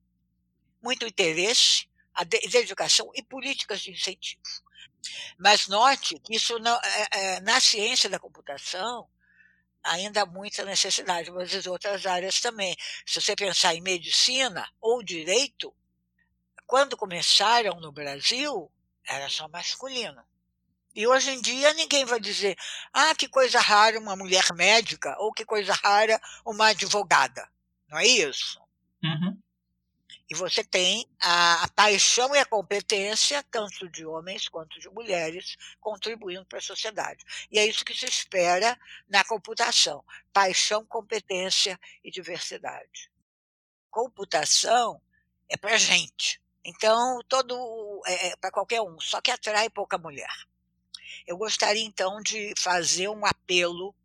[0.80, 4.44] muito interesse, a dedicação e políticas de incentivo.
[5.40, 9.10] Mas note que isso não, é, é, na ciência da computação
[9.84, 12.76] ainda há muita necessidade, mas em outras áreas também.
[13.04, 15.76] Se você pensar em medicina ou direito,
[16.68, 18.72] quando começaram no Brasil,
[19.08, 20.24] era só masculino.
[20.96, 22.58] E hoje em dia ninguém vai dizer,
[22.94, 27.50] ah, que coisa rara uma mulher médica, ou que coisa rara uma advogada.
[27.90, 28.62] Não é isso?
[29.04, 29.38] Uhum.
[30.30, 35.56] E você tem a, a, paixão e a competência, tanto de homens quanto de mulheres,
[35.80, 37.24] contribuindo para a sociedade.
[37.52, 40.04] E é isso que se espera na computação:
[40.34, 43.12] paixão, competência e diversidade.
[43.92, 45.00] Computação
[45.48, 46.42] é para gente.
[46.66, 50.32] Então, todo é, é para qualquer um, só que atrai pouca mulher.
[51.28, 53.96] Eu gostaria então de fazer um apelo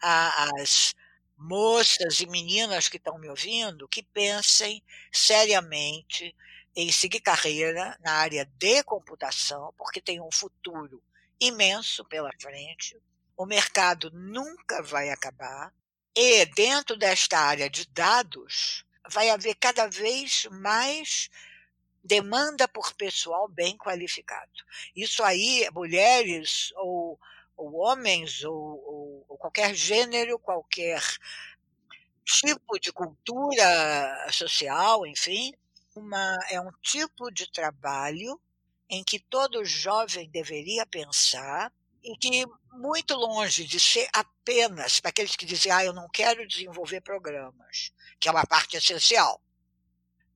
[0.00, 0.94] às
[1.36, 4.82] moças e meninas que estão me ouvindo que pensem
[5.12, 6.34] seriamente
[6.74, 11.02] em seguir carreira na área de computação, porque tem um futuro
[11.40, 12.96] imenso pela frente.
[13.36, 15.72] O mercado nunca vai acabar.
[16.16, 21.28] E dentro desta área de dados, vai haver cada vez mais
[22.02, 24.50] demanda por pessoal bem qualificado.
[24.94, 27.18] Isso aí, mulheres ou,
[27.56, 31.00] ou homens ou, ou, ou qualquer gênero, qualquer
[32.24, 35.52] tipo de cultura social, enfim,
[35.94, 38.40] uma, é um tipo de trabalho
[38.88, 41.72] em que todo jovem deveria pensar
[42.02, 46.46] e que, muito longe de ser apenas para aqueles que dizem, ah, eu não quero
[46.48, 49.40] desenvolver programas, que é uma parte essencial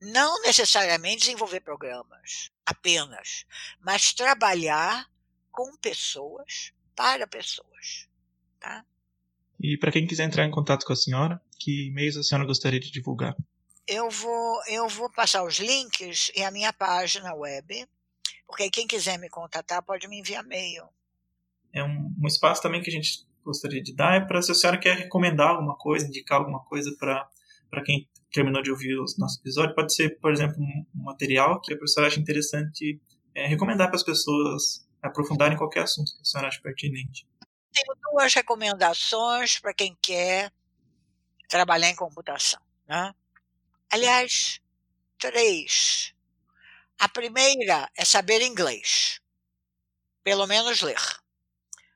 [0.00, 3.46] não necessariamente desenvolver programas apenas,
[3.80, 5.08] mas trabalhar
[5.50, 8.08] com pessoas para pessoas,
[8.60, 8.84] tá?
[9.60, 12.80] E para quem quiser entrar em contato com a senhora, que e-mails a senhora gostaria
[12.80, 13.34] de divulgar?
[13.86, 17.86] Eu vou, eu vou passar os links e a minha página web,
[18.46, 20.88] porque quem quiser me contatar pode me enviar e-mail.
[21.72, 24.54] É um, um espaço também que a gente gostaria de dar é para se a
[24.54, 29.40] senhora quer recomendar alguma coisa, indicar alguma coisa para quem terminou de ouvir o nosso
[29.40, 33.00] episódio, pode ser, por exemplo, um, material que a professora acha interessante
[33.34, 37.26] é, recomendar para as pessoas aprofundarem qualquer assunto que a senhora acha pertinente.
[37.72, 40.52] Tenho duas recomendações para quem quer
[41.48, 42.60] trabalhar em computação.
[42.86, 43.14] Né?
[43.90, 44.60] Aliás,
[45.18, 46.14] três.
[46.98, 49.20] A primeira é saber inglês,
[50.22, 51.00] pelo menos ler.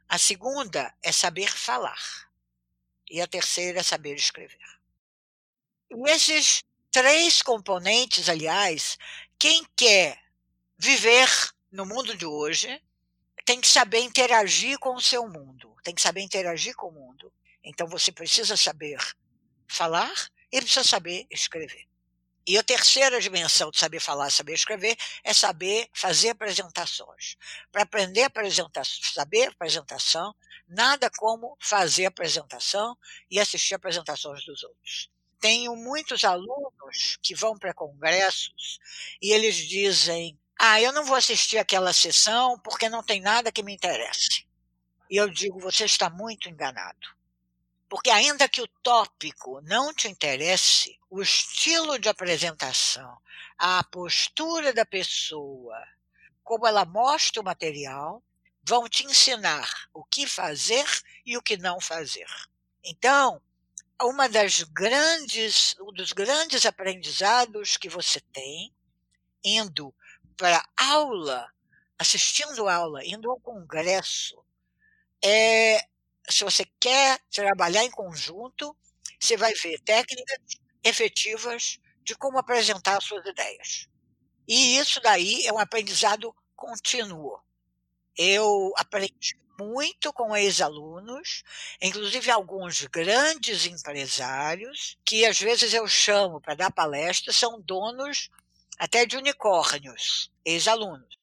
[0.09, 2.30] A segunda é saber falar.
[3.11, 4.80] E a terceira é saber escrever.
[5.91, 8.97] E esses três componentes, aliás,
[9.38, 10.18] quem quer
[10.78, 11.28] viver
[11.70, 12.80] no mundo de hoje
[13.45, 17.32] tem que saber interagir com o seu mundo, tem que saber interagir com o mundo.
[17.64, 18.99] Então você precisa saber
[19.66, 20.12] falar
[20.53, 21.88] e precisa saber escrever.
[22.47, 27.36] E a terceira dimensão de saber falar, saber escrever, é saber fazer apresentações.
[27.70, 30.34] Para aprender a saber apresentação,
[30.66, 32.97] nada como fazer apresentação
[33.30, 35.11] e assistir apresentações dos outros.
[35.41, 38.78] Tenho muitos alunos que vão para congressos
[39.20, 43.62] e eles dizem: Ah, eu não vou assistir aquela sessão porque não tem nada que
[43.62, 44.47] me interesse.
[45.11, 47.20] E eu digo: Você está muito enganado.
[47.88, 53.18] Porque, ainda que o tópico não te interesse, o estilo de apresentação,
[53.59, 55.76] a postura da pessoa,
[56.45, 58.22] como ela mostra o material,
[58.62, 60.86] vão te ensinar o que fazer
[61.26, 62.28] e o que não fazer.
[62.84, 63.43] Então,
[64.03, 68.72] uma das grandes, um dos grandes aprendizados que você tem
[69.44, 69.94] indo
[70.36, 71.48] para aula,
[71.98, 74.42] assistindo aula, indo ao congresso,
[75.22, 75.80] é
[76.28, 78.76] se você quer trabalhar em conjunto,
[79.18, 80.38] você vai ver técnicas
[80.82, 83.88] efetivas de como apresentar suas ideias.
[84.46, 87.40] E isso daí é um aprendizado contínuo.
[88.16, 91.43] Eu aprendi muito com ex-alunos,
[91.81, 98.31] inclusive alguns grandes empresários, que às vezes eu chamo para dar palestra, são donos
[98.79, 101.19] até de unicórnios, ex-alunos.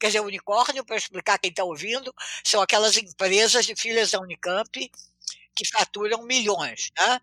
[0.00, 4.90] Quer dizer, unicórnio, para explicar quem está ouvindo, são aquelas empresas de filhas da Unicamp
[5.54, 6.90] que faturam milhões.
[6.98, 7.20] Né?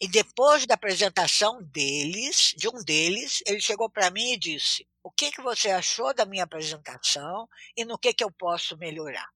[0.00, 5.10] E depois da apresentação deles, de um deles, ele chegou para mim e disse: O
[5.10, 9.33] que, que você achou da minha apresentação e no que, que eu posso melhorar?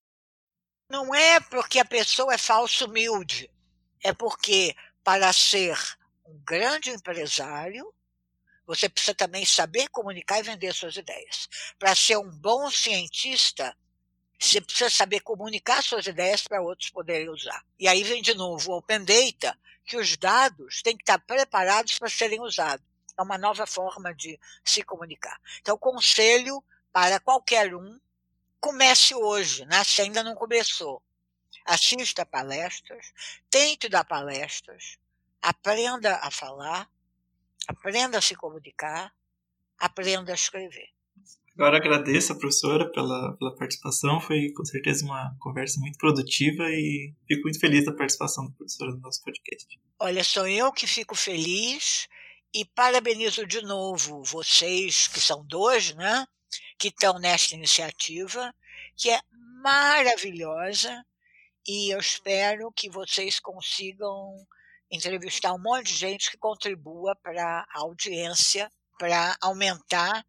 [0.91, 3.51] Não é porque a pessoa é falso humilde,
[4.03, 4.74] é porque
[5.05, 5.76] para ser
[6.24, 7.93] um grande empresário,
[8.66, 11.47] você precisa também saber comunicar e vender suas ideias.
[11.78, 13.76] Para ser um bom cientista,
[14.39, 17.62] você precisa saber comunicar suas ideias para outros poderem usar.
[17.78, 21.99] E aí vem de novo o Open Data, que os dados têm que estar preparados
[21.99, 22.86] para serem usados.
[23.18, 25.39] É uma nova forma de se comunicar.
[25.61, 26.62] Então, conselho
[26.93, 27.99] para qualquer um,
[28.61, 29.82] comece hoje, né?
[29.84, 31.02] se ainda não começou.
[31.64, 33.12] Assista palestras,
[33.50, 34.96] tente dar palestras,
[35.42, 36.88] aprenda a falar,
[37.68, 39.12] Aprenda a se comunicar,
[39.78, 40.88] aprenda a escrever.
[41.54, 47.12] Agora agradeço a professora pela, pela participação, foi com certeza uma conversa muito produtiva e
[47.26, 49.66] fico muito feliz da participação da professora no nosso podcast.
[49.98, 52.09] Olha, sou eu que fico feliz
[52.54, 56.26] e parabenizo de novo vocês, que são dois, né,
[56.78, 58.55] que estão nesta iniciativa,
[58.96, 59.20] que é
[59.62, 61.05] maravilhosa
[61.66, 64.46] e eu espero que vocês consigam
[64.90, 70.24] entrevistar um monte de gente que contribua para a audiência, para aumentar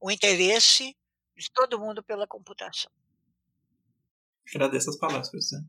[0.00, 0.96] o interesse
[1.36, 2.90] de todo mundo pela computação.
[4.54, 5.60] Agradeço as palavras, professor.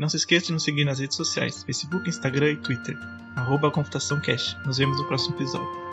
[0.00, 2.98] Não se esqueça de nos seguir nas redes sociais, Facebook, Instagram e Twitter,
[3.36, 4.56] arroba Computação Cash.
[4.64, 5.89] Nos vemos no próximo episódio.